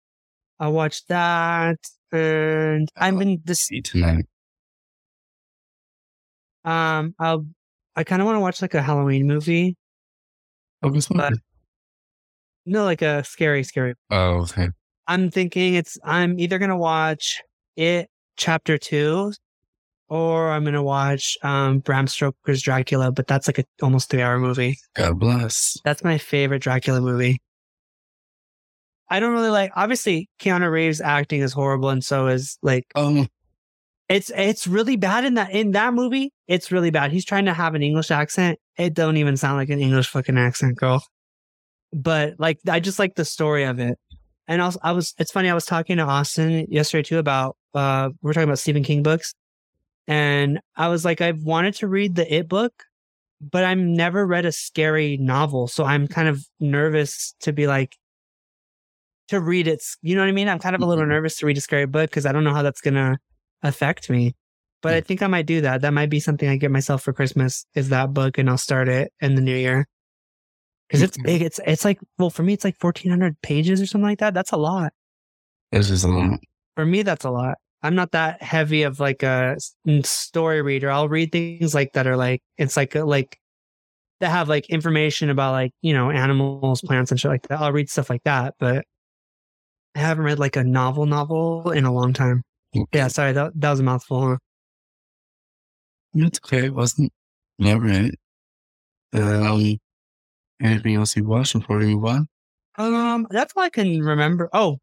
[0.59, 1.77] I watched that,
[2.11, 3.69] and I've been this.
[3.83, 4.25] Tonight.
[6.69, 7.45] Um, I'll.
[7.95, 9.75] I kind of want to watch like a Halloween movie.
[10.81, 11.33] Focus But-
[12.65, 13.95] No, like a scary, scary.
[14.11, 14.69] Oh, okay.
[15.07, 15.97] I'm thinking it's.
[16.03, 17.41] I'm either gonna watch
[17.75, 19.33] it chapter two,
[20.07, 23.11] or I'm gonna watch um Bram Stoker's Dracula.
[23.11, 24.77] But that's like a almost three hour movie.
[24.95, 25.75] God bless.
[25.83, 27.41] That's my favorite Dracula movie.
[29.09, 29.71] I don't really like.
[29.75, 33.25] Obviously, Keanu Reeves' acting is horrible, and so is like Oh,
[34.09, 36.31] It's it's really bad in that in that movie.
[36.47, 37.11] It's really bad.
[37.11, 38.59] He's trying to have an English accent.
[38.77, 41.03] It don't even sound like an English fucking accent, girl.
[41.93, 43.97] But like, I just like the story of it.
[44.47, 45.13] And also, I was.
[45.19, 45.49] It's funny.
[45.49, 47.55] I was talking to Austin yesterday too about.
[47.75, 49.33] uh We're talking about Stephen King books,
[50.07, 52.73] and I was like, I've wanted to read the It book,
[53.41, 57.95] but I've never read a scary novel, so I'm kind of nervous to be like
[59.29, 59.83] to read it.
[60.01, 60.49] You know what I mean?
[60.49, 61.09] I'm kind of a little Mhm.
[61.09, 63.17] nervous to read a scary book because I don't know how that's gonna
[63.63, 64.35] affect me.
[64.81, 65.81] But I think I might do that.
[65.81, 68.87] That might be something I get myself for Christmas is that book and I'll start
[68.89, 69.85] it in the new year.
[70.91, 71.23] Cause it's Mhm.
[71.25, 71.41] big.
[71.41, 74.33] It's, it's like, well, for me, it's like 1400 pages or something like that.
[74.33, 74.93] That's a lot.
[75.71, 76.39] it's just a lot.
[76.75, 77.57] For me, that's a lot.
[77.83, 79.57] I'm not that heavy of like a
[80.03, 80.89] story reader.
[80.91, 83.37] I'll read things like that are like, it's like, a, like,
[84.21, 87.59] that have like information about like, you know, animals, plants and shit like that.
[87.61, 88.85] I'll read stuff like that, but
[89.95, 92.43] I haven't read like a novel novel in a long time.
[92.93, 93.07] Yeah.
[93.07, 93.33] Sorry.
[93.33, 94.27] That, that was a mouthful.
[94.29, 94.37] Huh?
[96.13, 96.65] It's okay.
[96.65, 97.11] It wasn't.
[97.57, 98.13] Yeah, right.
[99.13, 99.77] Um,
[100.61, 102.27] anything else you watched before we move on?
[102.77, 104.49] Um, that's all I can remember.
[104.53, 104.77] Oh,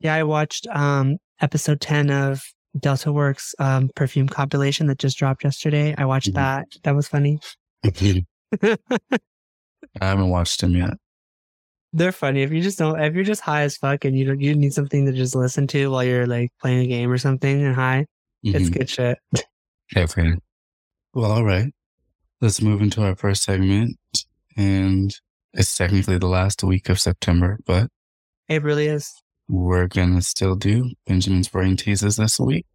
[0.00, 2.40] yeah, I watched um episode ten of
[2.78, 5.94] Delta Works um perfume compilation that just dropped yesterday.
[5.98, 6.34] I watched Mhm.
[6.34, 6.66] that.
[6.84, 7.40] That was funny.
[7.84, 8.76] I
[10.00, 10.94] haven't watched him yet.
[11.92, 12.42] They're funny.
[12.42, 14.74] If you just don't, if you're just high as fuck and you don't, you need
[14.74, 18.06] something to just listen to while you're like playing a game or something and high.
[18.42, 18.72] It's Mhm.
[18.78, 19.18] good shit.
[19.96, 20.34] Okay.
[21.14, 21.72] Well, all right.
[22.42, 23.96] Let's move into our first segment.
[24.56, 25.14] And
[25.54, 27.88] it's technically the last week of September, but
[28.48, 29.10] It really is.
[29.48, 32.66] we're going to still do Benjamin's Brain Teases this week.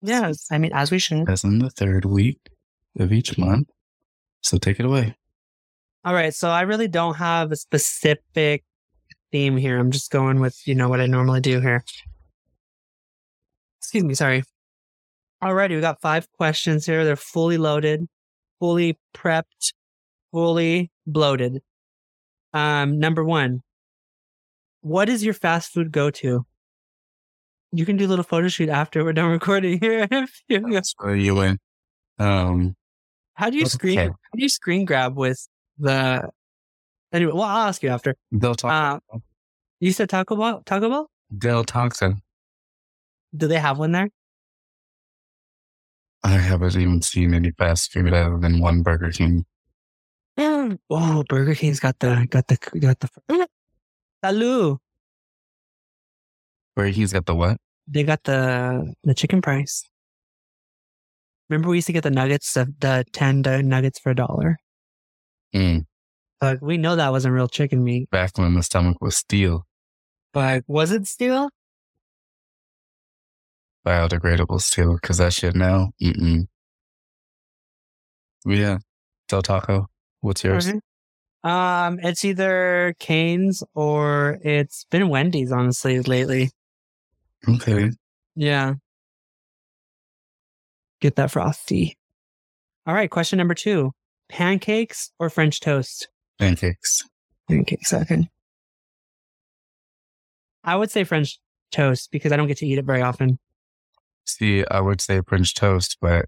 [0.00, 0.46] Yes.
[0.50, 1.28] I mean, as we should.
[1.28, 2.38] As in the third week
[2.98, 3.68] of each month.
[4.42, 5.16] So take it away.
[6.04, 6.32] All right.
[6.34, 8.64] So I really don't have a specific
[9.32, 9.78] theme here.
[9.78, 11.84] I'm just going with, you know, what I normally do here.
[13.80, 14.14] Excuse me.
[14.14, 14.42] Sorry.
[15.42, 15.70] Alrighty.
[15.74, 17.04] We got five questions here.
[17.04, 18.06] They're fully loaded,
[18.58, 19.72] fully prepped,
[20.32, 21.62] fully bloated.
[22.52, 23.62] Um, number one,
[24.80, 26.44] what is your fast food go to?
[27.72, 30.08] You can do a little photo shoot after we're done recording here.
[30.10, 31.58] if you- So you win.
[32.18, 32.74] Um,
[33.38, 33.98] How do you screen?
[34.00, 34.08] Okay.
[34.08, 35.46] How do you screen grab with
[35.78, 36.28] the
[37.12, 38.16] Anyway, well, I'll ask you after.
[38.36, 39.00] Del Taco.
[39.14, 39.18] Uh,
[39.78, 40.62] you said Taco Bell?
[40.66, 41.10] Taco Bell?
[41.38, 42.16] Del Taco.
[43.36, 44.10] Do they have one there?
[46.24, 49.44] I haven't even seen any fast food other than one Burger King.
[50.90, 53.08] Oh, Burger King's got the got the got the.
[54.22, 54.78] Salud.
[56.76, 57.56] Burger King's got the what?
[57.86, 59.84] They got the the chicken price.
[61.48, 64.58] Remember, we used to get the nuggets, the, the ten nuggets for a dollar.
[65.54, 65.84] Mm.
[66.42, 69.66] Like we know that wasn't real chicken meat, Back when the stomach was steel,
[70.32, 71.50] but was it steel?
[73.86, 75.90] biodegradable steel, because that shit now.
[76.02, 76.46] Mm-mm.
[78.44, 78.78] Yeah.
[79.28, 79.86] Del Taco.
[80.20, 80.68] What's yours?
[80.68, 80.80] Okay.
[81.44, 85.52] Um, it's either Cane's or it's been Wendy's.
[85.52, 86.50] Honestly, lately,
[87.48, 87.90] Okay.
[88.34, 88.74] yeah.
[91.00, 91.96] Get that frosty.
[92.86, 93.92] All right, question number two:
[94.28, 96.08] pancakes or French toast?
[96.38, 97.04] Pancakes.
[97.48, 97.92] Pancakes.
[97.92, 98.28] Okay.
[100.64, 101.38] I would say French
[101.70, 103.38] toast because I don't get to eat it very often.
[104.26, 106.26] See, I would say French toast, but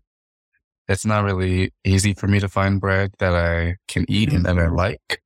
[0.88, 4.58] it's not really easy for me to find bread that I can eat and that
[4.58, 5.22] I like.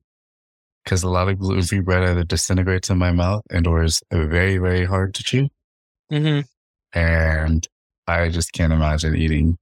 [0.83, 4.03] Because a lot of gluten free bread either disintegrates in my mouth and or is
[4.11, 5.47] very, very hard to chew.
[6.11, 6.41] Mm-hmm.
[6.97, 7.67] And
[8.07, 9.57] I just can't imagine eating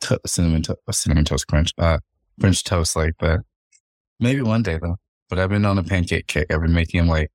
[0.00, 1.98] to- cinnamon, to- cinnamon toast crunch, uh,
[2.40, 3.40] French toast like that.
[4.20, 4.96] Maybe one day though.
[5.28, 6.52] But I've been on a pancake kick.
[6.52, 7.30] I've been making them like,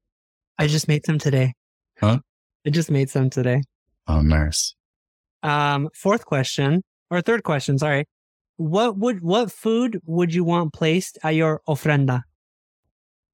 [0.57, 1.53] I just made some today.
[1.99, 2.19] Huh?
[2.65, 3.63] I just made some today.
[4.07, 4.75] oh, nice.
[5.43, 8.05] Um, fourth question or third question, sorry.
[8.57, 12.21] What would what food would you want placed at your ofrenda?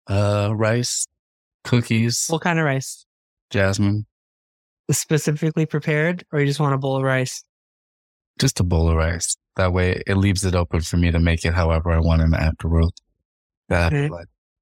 [0.08, 1.06] Uh, rice,
[1.66, 3.06] cookies, What kind of rice?
[3.50, 4.06] jasmine,
[4.90, 7.44] Specifically prepared, or you just want a bowl of rice?
[8.40, 9.36] just a bowl of rice.
[9.56, 12.30] That way it leaves it open for me to make it however I want in
[12.30, 12.92] the afterworld.
[13.68, 14.10] The Okay.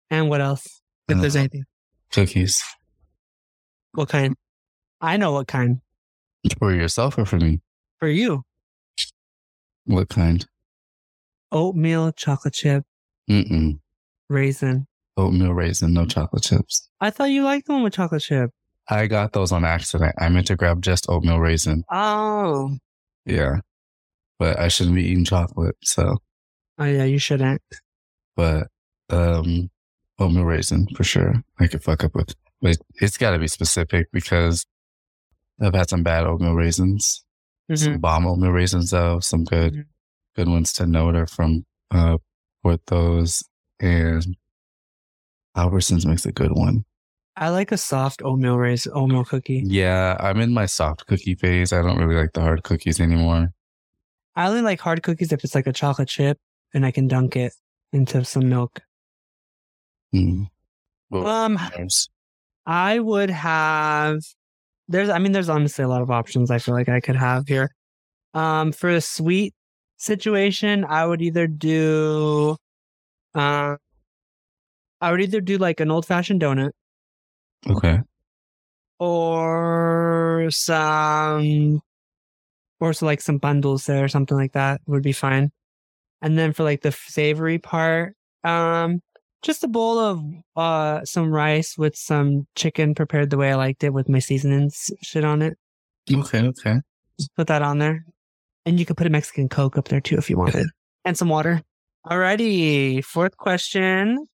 [0.09, 0.81] And what else?
[1.09, 1.65] If there's anything.
[2.13, 2.63] Cookies.
[3.91, 4.35] What kind?
[5.01, 5.81] I know what kind.
[6.57, 7.59] For yourself or for me?
[7.99, 8.43] For you.
[9.83, 10.45] What kind?
[11.51, 12.85] Oatmeal, chocolate chip,
[13.29, 13.79] Mm-mm.
[14.29, 14.88] raisin.
[15.17, 16.89] Oatmeal raisin, no chocolate chips.
[17.01, 18.51] I thought you liked the one with chocolate chip.
[18.89, 20.13] I got those on accident.
[20.19, 21.84] I meant to grab just oatmeal raisin.
[21.91, 22.78] Oh.
[23.26, 23.58] Yeah.
[24.38, 25.76] But I shouldn't be eating chocolate.
[25.84, 26.17] So,
[26.78, 27.62] Oh yeah, you shouldn't.
[28.36, 28.67] but,
[29.10, 29.69] um,
[30.19, 31.36] oatmeal raisin for sure.
[31.60, 34.65] I could fuck up with, but it's got to be specific because
[35.62, 37.24] I've had some bad oatmeal raisins.
[37.71, 37.78] Mhm.
[37.78, 39.19] Some bomb oatmeal raisins though.
[39.21, 39.86] Some good, Mhm.
[40.36, 42.17] good ones to note are from, uh,
[42.63, 43.41] Porto's
[43.80, 44.36] and
[45.58, 46.84] Albertsons makes a good one.
[47.38, 49.62] I like a soft oatmeal raisin, oatmeal cookie.
[49.65, 50.15] Yeah.
[50.19, 51.74] I'm in my soft cookie phase.
[51.74, 53.50] I don't really like the hard cookies anymore.
[54.36, 56.38] I only like hard cookies if it's like a chocolate chip
[56.74, 57.54] and I can dunk it
[57.91, 58.82] into some milk.
[60.13, 60.48] Mm.
[61.10, 62.08] Well, Um, there's-
[62.65, 64.19] I would have.
[64.88, 66.50] There's, I mean, there's honestly a lot of options.
[66.52, 67.69] I feel like I could have here.
[68.34, 69.54] Um, for a sweet
[69.98, 72.56] situation, I would either do,
[73.34, 73.78] uh,
[75.02, 76.71] I would either do like an old fashioned donut
[77.69, 77.99] Okay.
[78.99, 81.80] or some,
[82.80, 85.51] or so like some bundles there or something like that would be fine.
[86.21, 89.01] And then for like the savory part, um,
[89.41, 90.21] just a bowl of
[90.56, 94.89] uh some rice with some chicken prepared the way I liked it with my seasonings
[95.04, 95.56] shit on it.
[96.12, 96.41] Okay.
[96.47, 96.78] Okay.
[97.19, 98.06] Just put that on there.
[98.65, 100.67] And you could put a Mexican Coke up there too if you wanted.
[101.04, 101.62] and some water.
[102.08, 103.04] Alrighty.
[103.06, 104.25] Fourth question.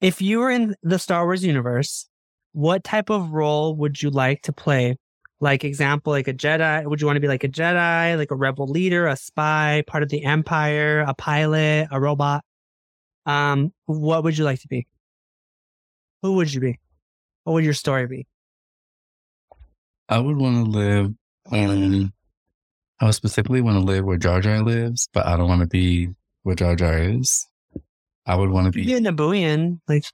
[0.00, 2.08] If you were in the Star Wars universe,
[2.52, 4.96] what type of role would you like to play?
[5.40, 6.84] Like example, like a Jedi.
[6.84, 10.02] Would you want to be like a Jedi, like a rebel leader, a spy, part
[10.02, 12.44] of the Empire, a pilot, a robot?
[13.26, 14.86] Um, what would you like to be?
[16.22, 16.78] Who would you be?
[17.44, 18.26] What would your story be?
[20.08, 21.14] I would want to live.
[21.50, 22.12] Um,
[23.00, 25.66] I would specifically want to live where Jar Jar lives, but I don't want to
[25.66, 26.08] be
[26.42, 27.46] where Jar Jar is.
[28.28, 29.80] I would want to Be a Nabooian.
[29.88, 30.04] Like,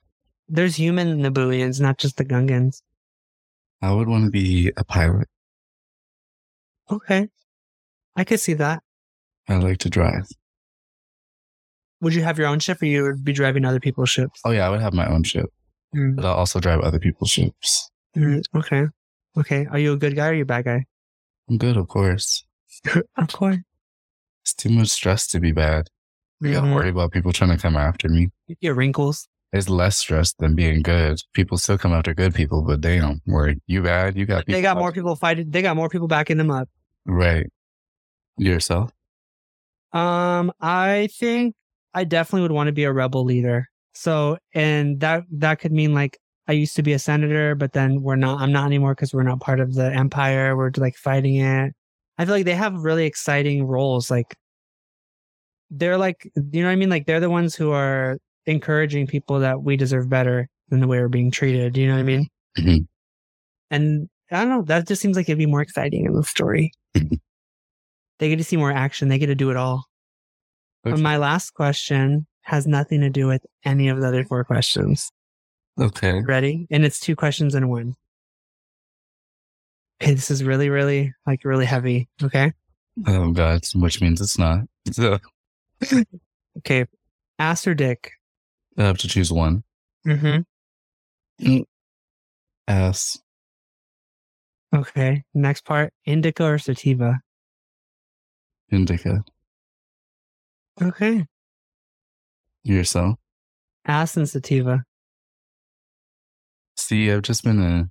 [0.47, 2.81] there's human Nabooians, not just the Gungans.
[3.81, 5.27] I would want to be a pilot.
[6.89, 7.27] Okay.
[8.15, 8.81] I could see that.
[9.49, 10.27] I like to drive.
[12.01, 14.39] Would you have your own ship or you would be driving other people's ships?
[14.45, 15.47] Oh yeah, I would have my own ship,
[15.95, 17.89] Mm, but I'll also drive other people's ships.
[18.15, 18.85] mm, okay.
[19.37, 19.65] Okay.
[19.67, 20.85] Are you a good guy or are you a bad guy?
[21.49, 22.45] I'm good, of course.
[23.17, 23.57] of course.
[24.43, 25.89] It's too much stress to be bad.
[26.43, 26.75] I gotta Mhm.
[26.75, 28.29] worry about people trying to come after me.
[28.47, 29.27] You get wrinkles.
[29.53, 31.17] It's less stress than being good.
[31.33, 34.45] People still come after good people, but damn, where you bad, you got.
[34.45, 35.49] They got more people fighting.
[35.49, 36.67] They got more people backing them up.
[37.05, 37.47] Right.
[38.37, 38.91] Yourself.
[39.93, 41.55] Um, I think
[41.93, 43.67] I definitely would want to be a rebel leader.
[43.93, 46.17] So, and that that could mean like
[46.49, 48.41] I used to be a senator, but then we're not.
[48.41, 50.57] I'm not anymore because we're not part of the empire.
[50.57, 51.73] We're like fighting it.
[52.17, 54.11] I feel like they have really exciting roles.
[54.11, 54.35] Like
[55.71, 56.89] they're like, you know what I mean?
[56.89, 60.99] Like they're the ones who are encouraging people that we deserve better than the way
[60.99, 61.75] we're being treated.
[61.77, 62.27] You know what I mean?
[62.57, 62.87] Mhm.
[63.71, 64.61] And I don't know.
[64.63, 66.71] That just seems like it'd be more exciting in the story.
[66.95, 67.19] Mhm.
[68.19, 69.09] they get to see more action.
[69.09, 69.85] They get to do it all.
[70.87, 71.01] Okay.
[71.01, 75.11] my last question has nothing to do with any of the other four questions.
[75.81, 76.21] Okay.
[76.21, 76.67] Ready?
[76.69, 77.95] And it's two questions in one.
[80.01, 82.07] Okay, this is really, really, like, really heavy.
[82.21, 82.53] Okay.
[83.07, 84.59] Oh God, which means it's not.
[84.91, 85.17] So
[86.59, 86.85] Okay.
[87.37, 88.13] Ass or dick?
[88.77, 89.63] I have to choose one.
[90.07, 91.57] Mm-hmm.
[92.67, 93.19] Ass.
[94.73, 95.23] Okay.
[95.33, 97.19] Next part indica or sativa?
[98.71, 99.23] Indica.
[100.81, 101.25] Okay.
[102.63, 103.19] Yourself.
[103.85, 104.83] Ass and sativa.
[106.77, 107.89] See, I've just been a.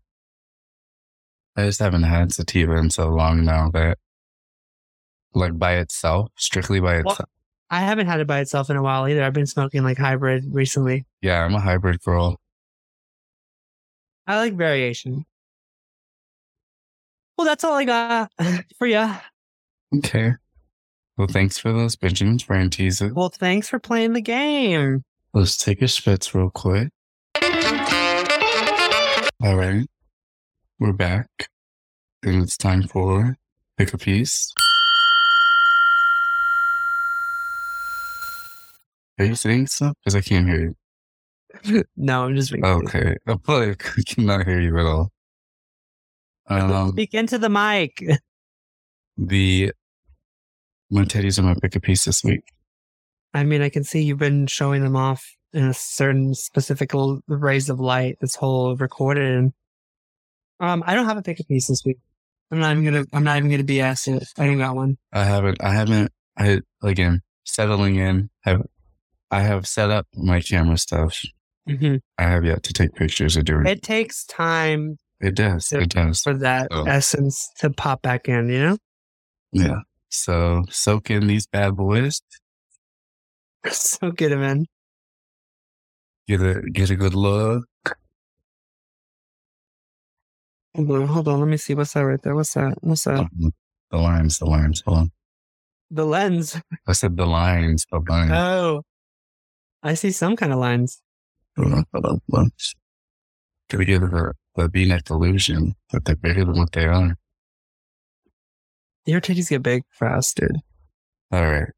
[1.56, 3.98] I just haven't had sativa in so long now that,
[5.34, 7.28] like by itself, strictly by itself.
[7.74, 9.24] I haven't had it by itself in a while either.
[9.24, 11.06] I've been smoking like hybrid recently.
[11.22, 12.36] Yeah, I'm a hybrid girl.
[14.28, 15.24] I like variation.
[17.36, 18.30] Well, that's all I got
[18.78, 19.10] for you.
[19.96, 20.34] Okay.
[21.16, 23.12] Well, thanks for those Benjamin's brain teasers.
[23.12, 25.02] Well, thanks for playing the game.
[25.32, 26.90] Let's take a spitz real quick.
[29.42, 29.84] All right.
[30.78, 31.26] We're back.
[32.22, 33.36] And it's time for
[33.76, 34.54] pick a piece.
[39.18, 39.94] Are you saying stuff?
[40.00, 40.74] Because I can't hear you.
[41.96, 43.16] No, I'm just being Okay.
[43.28, 45.10] I like I cannot hear you at all.
[46.50, 48.04] Um, Speak into the mic.
[49.16, 49.72] the
[50.90, 52.42] my teddies are my pick a piece this week.
[53.32, 55.24] I mean, I can see you've been showing them off
[55.54, 59.52] in a certain specific l- rays of light this whole recorded.
[60.60, 61.96] Um, I don't have a pick a piece this week.
[62.50, 63.04] I'm not even gonna.
[63.14, 64.22] I'm not even gonna be asked it.
[64.36, 64.98] I don't got one.
[65.14, 65.62] I haven't.
[65.62, 66.12] I haven't.
[66.36, 68.28] I again settling in.
[68.42, 68.62] Have
[69.30, 71.20] I have set up my camera stuff.
[71.66, 73.78] hmm I have yet to take pictures of doing it.
[73.78, 75.70] It takes time It does.
[75.72, 75.80] Yeah.
[75.80, 76.20] It does.
[76.20, 76.84] for that Oh.
[76.84, 78.48] essence to pop back in.
[78.48, 78.78] You know,
[79.52, 79.78] Yeah.
[80.10, 82.20] So soak in these bad boys.
[83.70, 84.66] so get him in.
[86.28, 87.64] Get a get a good look.
[90.76, 91.40] Hold on, hold on.
[91.40, 91.74] Let me see.
[91.74, 92.34] What's that right there?
[92.34, 92.76] What's that?
[92.80, 93.20] What's that?
[93.20, 93.52] Um,
[93.90, 94.38] the lines.
[94.38, 94.82] The lines.
[94.86, 95.12] Hold on.
[95.90, 96.60] The lens.
[96.86, 97.86] I said the lines.
[97.92, 98.30] The lines.
[98.32, 98.82] Oh,
[99.84, 101.02] I see some kind of lines.
[101.58, 101.84] Gotta
[103.84, 107.16] get the the V-neck illusion that they're bigger than what they are.
[109.04, 110.56] Your titties get big fast, dude.
[111.30, 111.68] All right.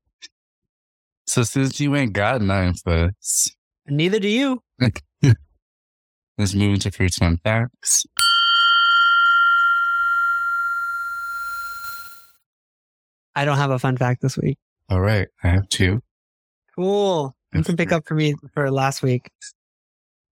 [1.26, 3.10] So since you ain't got nine for
[3.88, 4.62] Neither do you.
[6.38, 8.06] let's move into fruits fun facts.
[13.34, 14.58] I don't have a fun fact this week.
[14.88, 15.28] All right.
[15.42, 16.02] I have two.
[16.76, 17.34] Cool.
[17.52, 19.30] You can pick up for me for last week.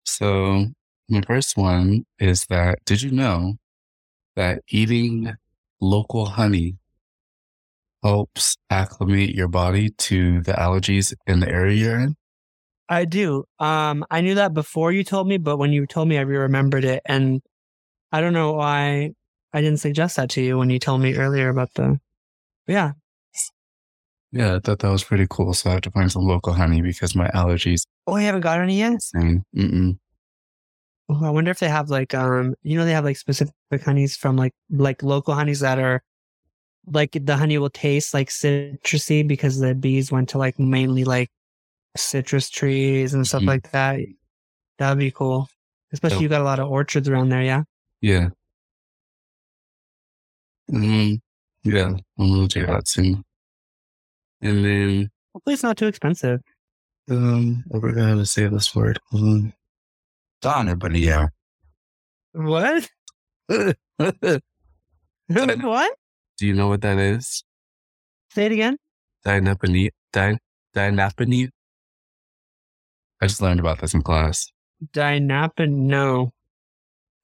[0.04, 0.66] So
[1.08, 3.54] my first one is that did you know
[4.36, 5.34] that eating
[5.80, 6.76] local honey
[8.02, 12.16] helps acclimate your body to the allergies in the area you're in?
[12.88, 13.44] I do.
[13.58, 16.84] Um, I knew that before you told me, but when you told me, I remembered
[16.84, 17.40] it, and
[18.10, 19.12] I don't know why
[19.52, 22.00] I didn't suggest that to you when you told me earlier about the.
[22.66, 22.92] Yeah,
[24.32, 25.52] Yeah, I thought that was pretty cool.
[25.54, 27.82] So I have to find some local honey because my allergies.
[28.06, 29.00] oh, you haven't got any yet.
[29.14, 29.98] Mm-mm.
[31.08, 33.52] Oh, I wonder if they have like um, you know, they have like specific
[33.84, 36.02] honeys from like like local honeys that are
[36.86, 41.30] like the honey will taste like citrusy because the bees went to like mainly like
[41.96, 43.46] citrus trees and stuff Mhm.
[43.48, 43.98] like that.
[44.78, 45.48] That'd be cool.
[45.92, 46.20] Especially Oh.
[46.20, 47.64] you got a lot of orchards around there, yeah.
[48.00, 48.28] Yeah.
[50.70, 51.20] Mm,
[51.64, 51.86] yeah,
[52.18, 53.24] I'm gonna do that soon.
[54.42, 56.40] And then Hopefully it's not too expensive.
[57.10, 58.98] um, I forgot how to say this word.
[59.12, 59.52] Um,
[60.40, 61.26] Donner, but yeah.
[62.32, 62.88] What?
[63.48, 63.74] Do
[66.40, 67.42] you know what that is?
[68.32, 68.76] Say it again.
[69.26, 70.38] Dinapone, din,
[70.74, 71.48] dinapone.
[73.20, 74.46] I just learned about this in class.
[74.92, 76.30] Dynapenia.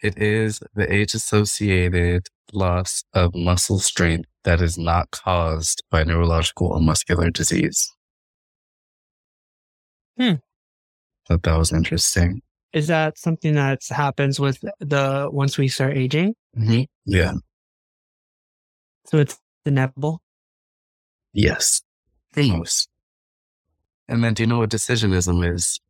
[0.02, 6.80] It is the age-associated loss of muscle strength that is not caused by neurological or
[6.80, 7.92] muscular disease.
[10.18, 10.34] Hmm.
[11.28, 12.42] Thought that was interesting.
[12.72, 16.34] Is that something that happens with the once we start aging?
[16.56, 16.82] Mm-hmm.
[17.04, 17.32] Yeah.
[19.06, 20.20] So it's inevitable.
[21.32, 21.82] Yes.
[22.32, 22.88] For most.
[24.08, 25.80] And then do you know what decisionism is?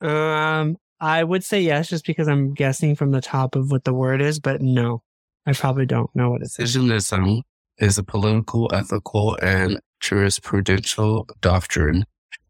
[0.00, 3.92] Um, I would say yes, just because I'm guessing from the top of what the
[3.92, 5.02] word is, but no,
[5.44, 6.56] I probably don't know what it is.
[6.56, 7.42] Decisionism
[7.76, 12.06] is a political, ethical, and jurisprudential doctrine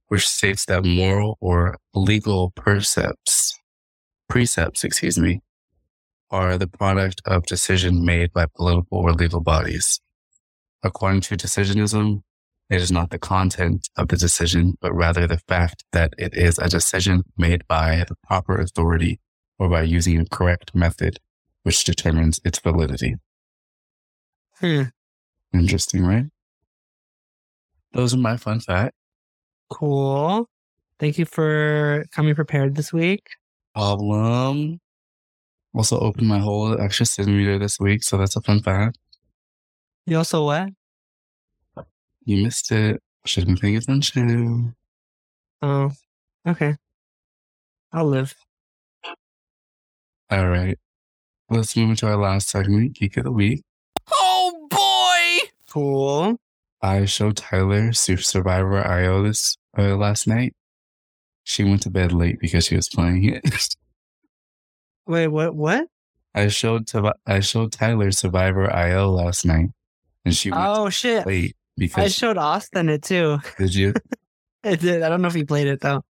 [0.07, 3.59] which states that moral or legal precepts,
[4.29, 5.41] precepts, excuse me,
[6.31, 10.01] are the product of decision made by political or legal bodies.
[10.85, 12.23] According to decisionism,
[12.75, 16.59] it is not the content of the decision, but rather the fact that it is
[16.59, 19.20] a decision made by the proper authority
[19.61, 21.20] or by using a correct method,
[21.62, 23.14] which determines its validity.
[24.59, 24.83] Hmm.
[25.53, 26.25] Interesting, right?
[27.93, 28.97] Those are my fun facts.
[29.70, 30.49] Cool.
[30.99, 33.25] Thank you for coming prepared this week.
[33.72, 34.81] Problem.
[35.75, 38.99] Also opened my whole extra centimeter this week, so that's a fun fact.
[40.07, 40.70] You also what?
[42.25, 43.03] You missed it.
[43.27, 44.75] Should have been paying attention.
[45.62, 45.93] Oh,
[46.47, 46.77] okay.
[47.93, 48.35] I'll live.
[50.31, 50.79] All right.
[51.51, 53.62] Let's move into our last segment, Geek of the Week.
[54.12, 55.49] Oh boy!
[55.70, 56.37] Cool.
[56.83, 60.55] I showed Tyler Super Survivor IO this uh, last night.
[61.45, 63.45] She went to bed late because she was playing it.
[65.07, 65.55] Wait, what?
[65.55, 65.89] What?
[66.35, 69.68] I showed to I showed Tyler Survivor IO last night,
[70.25, 71.27] and she went Oh shit!
[71.27, 71.57] late
[71.97, 73.39] I showed Austin it too.
[73.59, 73.95] did you?
[74.62, 75.03] I did.
[75.03, 76.03] I don't know if he played it though.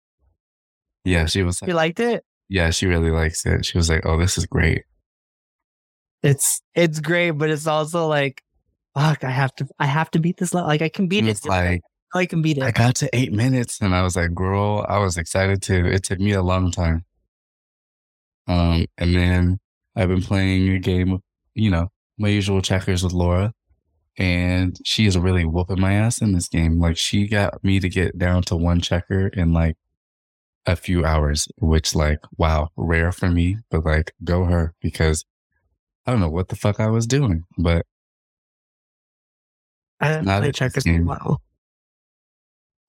[1.04, 2.24] Yeah, she was like, You liked it?
[2.48, 3.64] yeah, she really likes it.
[3.64, 4.84] She was like, oh, this is great.
[6.22, 8.42] It's it's great, but it's also like,
[8.94, 10.68] fuck, I have to I have to beat this level.
[10.68, 11.44] Like I can beat it.
[11.46, 11.82] like,
[12.14, 12.62] I can beat it.
[12.62, 15.86] I got to eight minutes, and I was like, girl, I was excited too.
[15.86, 17.04] It took me a long time.
[18.46, 19.58] Um, and then
[19.96, 21.20] I've been playing a game,
[21.54, 21.88] you know,
[22.18, 23.52] my usual checkers with Laura,
[24.18, 26.80] and she is really whooping my ass in this game.
[26.80, 29.76] Like she got me to get down to one checker in like
[30.66, 35.24] a few hours, which like, wow, rare for me, but like go her because
[36.06, 37.86] I don't know what the fuck I was doing, but
[40.00, 41.40] I haven't played checkers in a while.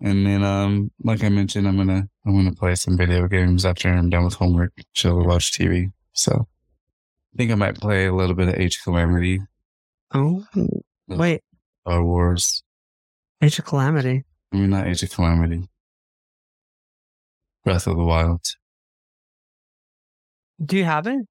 [0.01, 3.87] And then, um, like I mentioned, I'm gonna I'm gonna play some video games after
[3.87, 5.93] I'm done with homework, chill, watch TV.
[6.11, 6.47] So,
[7.33, 9.39] I think I might play a little bit of Age Calamity,
[10.13, 10.45] Oh
[11.17, 11.41] wait,
[11.85, 12.63] Star Wars.
[13.41, 14.23] Age of Calamity.
[14.51, 15.67] I mean, not Age of Calamity.
[17.63, 18.41] Breath of the Wild.
[20.63, 21.25] Do you have it?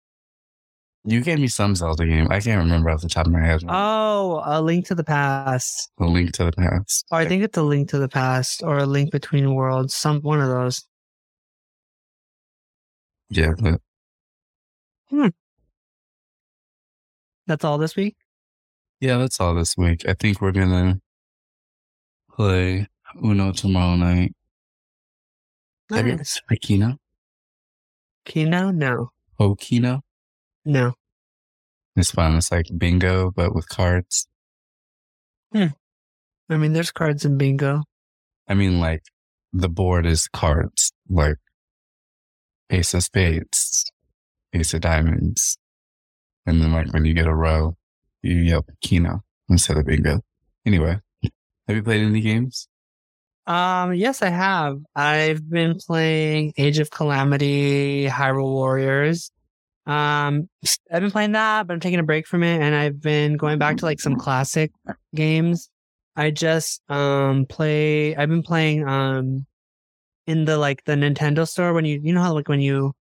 [1.05, 2.29] You gave me some Zelda game.
[2.31, 3.63] I can't remember off the top of my head.
[3.69, 5.91] Oh, a Link to the Past.
[5.99, 7.07] A Link to the Past.
[7.11, 9.95] Or I think it's a Link to the Past or a Link Between Worlds.
[9.95, 10.85] Some one of those.
[13.31, 13.81] Yeah, but
[15.11, 15.29] hmm.
[17.47, 18.17] That's all this week.
[19.03, 20.09] Yeah, that's all this week.
[20.09, 21.01] I think we're gonna
[22.31, 22.87] play
[23.21, 24.33] Uno tomorrow night.
[25.91, 26.41] Have you ever Nice.
[26.47, 26.99] played Keno?
[28.25, 28.71] Keno?
[28.71, 30.03] No, Oh, Keno?
[30.65, 30.95] no.
[31.97, 32.37] It's fun.
[32.37, 34.29] It's like bingo, but with cards.
[35.53, 35.75] Hmm.
[36.49, 37.83] I mean, there's cards in bingo.
[38.47, 39.03] I mean, like
[39.53, 41.39] the board is cards, like
[42.71, 43.91] ace of spades,
[44.53, 45.59] ace of diamonds.
[46.47, 47.77] And then like when you get a row,
[48.23, 50.21] you yell Keno instead of bingo.
[50.65, 50.99] Anyway,
[51.67, 52.69] have you played any games?
[53.47, 54.79] Um, yes, I have.
[54.95, 59.33] I've been playing Age of Calamity, Hyrule Warriors.
[59.85, 60.49] Um,
[60.93, 63.59] I've been playing that, but I'm taking a break from it, and I've been going
[63.59, 64.71] back to like some classic
[65.15, 65.69] games.
[66.15, 68.15] I just um play.
[68.15, 69.47] I've been playing um
[70.27, 72.93] in the like the Nintendo store when you you know how like when you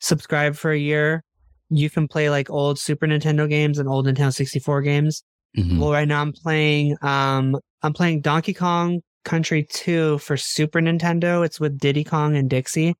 [0.00, 1.22] subscribe for a year,
[1.70, 5.22] you can play like old Super Nintendo games and old Nintendo 64 games.
[5.56, 5.78] Mhm.
[5.78, 11.44] Well, right now I'm playing um I'm playing Donkey Kong Country 2 for Super Nintendo.
[11.44, 12.94] It's with Diddy Kong and Dixie.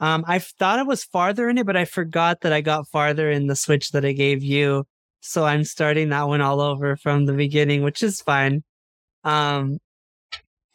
[0.00, 3.30] Um I thought I was farther in it, but I forgot that I got farther
[3.30, 4.84] in the Switch that I gave you.
[5.20, 8.62] So I'm starting that one all over from the beginning, which is fine.
[9.24, 9.78] Um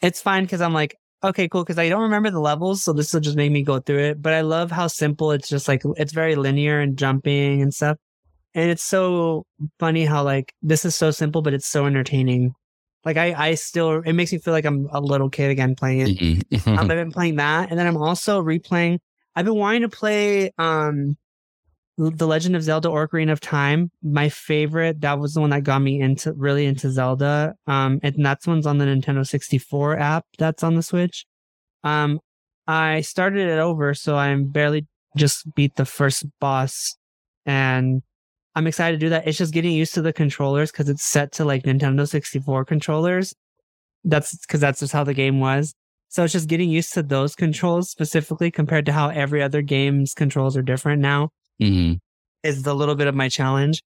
[0.01, 3.13] it's fine because I'm like, okay, cool, because I don't remember the levels, so this
[3.13, 4.21] will just make me go through it.
[4.21, 7.97] But I love how simple it's just like it's very linear and jumping and stuff.
[8.55, 9.45] And it's so
[9.79, 12.53] funny how like this is so simple, but it's so entertaining.
[13.05, 15.99] Like I, I still it makes me feel like I'm a little kid again playing
[16.01, 16.19] it.
[16.19, 16.67] Mhm.
[16.67, 18.99] Um, I've been playing that, and then I'm also replaying.
[19.35, 21.17] I've been wanting to play um,
[21.97, 23.91] the Legend of Zelda: Ocarina of Time.
[24.01, 25.01] My favorite.
[25.01, 27.55] That was the one that got me into really into Zelda.
[27.67, 30.25] Um, and that's one's on the Nintendo 64 app.
[30.37, 31.25] That's on the Switch.
[31.83, 32.19] Um,
[32.67, 34.87] I started it over, so I'm barely
[35.17, 36.97] just beat the first boss,
[37.45, 38.01] and
[38.55, 39.27] I'm excited to do that.
[39.27, 43.33] It's just getting used to the controllers because it's set to like Nintendo 64 controllers.
[44.03, 45.75] That's because that's just how the game was.
[46.09, 50.13] So it's just getting used to those controls specifically compared to how every other game's
[50.13, 51.29] controls are different now
[51.59, 51.93] hmm
[52.43, 53.81] is the little bit of my challenge.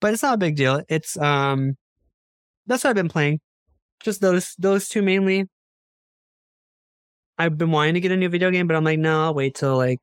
[0.00, 0.82] But it's not a big deal.
[0.88, 1.76] It's um
[2.66, 3.40] that's what I've been playing.
[4.02, 5.46] Just those those two mainly.
[7.38, 9.54] I've been wanting to get a new video game, but I'm like, no, I'll wait
[9.54, 10.00] till like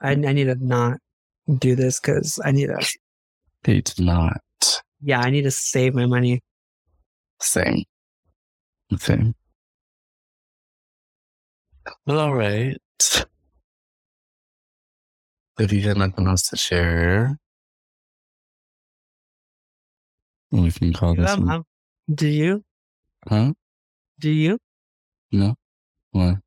[0.00, 0.98] I, I need to not
[1.58, 2.98] do this because I need to
[3.64, 4.40] It's not
[5.02, 6.40] yeah, I need to save my money.
[7.40, 7.84] same.
[8.98, 9.34] Same.
[12.06, 12.76] Well, all right.
[15.60, 17.36] If you have nothing else to share,
[20.50, 21.64] we can call this Um, um,
[22.12, 22.64] do you?
[23.28, 23.52] Huh?
[24.18, 24.58] Do you?
[25.30, 25.54] No?
[26.12, 26.38] Why?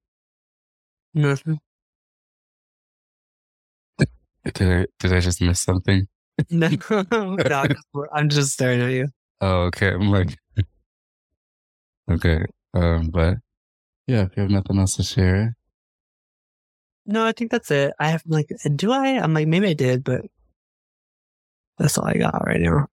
[1.14, 1.60] Nothing.
[4.52, 6.08] Did I, did I just miss something?
[6.50, 6.70] No,
[7.12, 7.68] no,
[8.12, 9.08] I'm just staring at you.
[9.42, 9.90] Oh, okay.
[9.94, 10.36] I'm like,
[12.10, 12.46] okay.
[12.74, 13.36] Um, but
[14.08, 15.56] yeah, if you have nothing else to share,
[17.06, 17.94] No, I think that's it.
[18.00, 19.10] I have like, do I?
[19.22, 20.22] I'm like, maybe I did, but
[21.78, 22.88] that's all I got right now.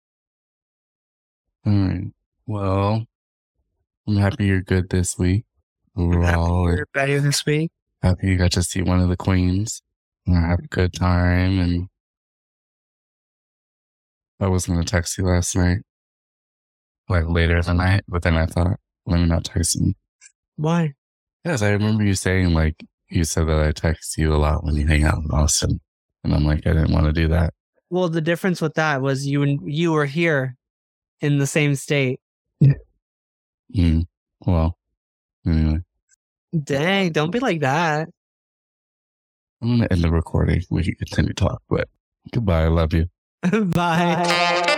[1.65, 2.11] all right.
[2.47, 3.05] Well,
[4.07, 5.45] I'm happy you're good this week.
[5.95, 7.71] Overall, You're better this week.
[8.01, 9.81] happy you got to see one of the queens.
[10.25, 11.59] and have a good time.
[11.59, 11.87] And
[14.39, 15.79] I was going to text you last night,
[17.09, 19.93] like later in the night, but then I thought, let me not text you.
[20.55, 20.93] Why?
[21.43, 22.75] Yes, I remember you saying like
[23.09, 25.79] you said that I text you a lot when you hang out in Austin,
[26.23, 27.53] and I'm like I didn't want to do that.
[27.89, 30.55] Well, the difference with that was you and you were here
[31.21, 32.19] in the same state.
[33.75, 34.05] Mm.
[34.45, 34.77] Well,
[35.45, 35.81] anyway,
[36.63, 38.09] Dang, don't be like that.
[39.61, 40.63] I'm gonna end the recording.
[40.69, 41.87] We can continue to talk, but
[42.31, 42.63] goodbye.
[42.63, 43.07] I love you.
[43.51, 44.75] Bye.